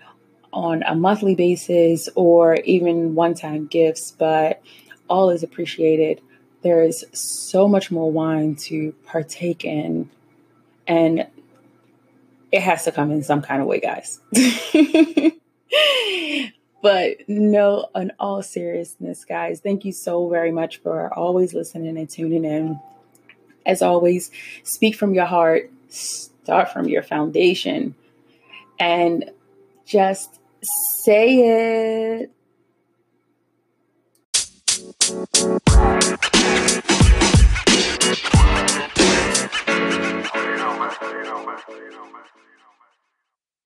on 0.53 0.83
a 0.83 0.95
monthly 0.95 1.35
basis 1.35 2.11
or 2.15 2.57
even 2.67 3.15
one 3.15 3.33
time 3.33 3.67
gifts, 3.67 4.11
but 4.11 4.61
all 5.09 5.31
is 5.31 5.43
appreciated. 5.43 6.21
There 6.61 6.83
is 6.83 7.03
so 7.15 7.67
much 7.67 7.91
more 7.91 8.13
wine 8.13 8.57
to 8.57 8.93
partake 9.07 9.65
in, 9.65 10.11
and 10.87 11.27
it 12.53 12.61
has 12.61 12.85
to 12.85 12.93
come 12.93 13.11
in 13.11 13.23
some 13.23 13.41
kind 13.41 13.63
of 13.63 13.67
way, 13.67 13.81
guys. 13.81 14.21
But 16.87 17.29
no, 17.29 17.89
in 17.97 18.13
all 18.21 18.45
seriousness, 18.45 19.25
guys, 19.25 19.59
thank 19.59 19.85
you 19.85 19.91
so 19.91 20.29
very 20.29 20.53
much 20.53 20.77
for 20.77 21.13
always 21.13 21.53
listening 21.53 21.99
and 21.99 22.09
tuning 22.09 22.45
in. 22.45 22.79
As 23.67 23.83
always, 23.83 24.31
speak 24.63 24.95
from 24.95 25.13
your 25.13 25.25
heart, 25.25 25.69
start 25.89 26.71
from 26.73 26.89
your 26.89 27.03
foundation, 27.03 27.97
and 28.79 29.33
just 29.85 30.39
say 31.03 32.21
it. 32.21 32.31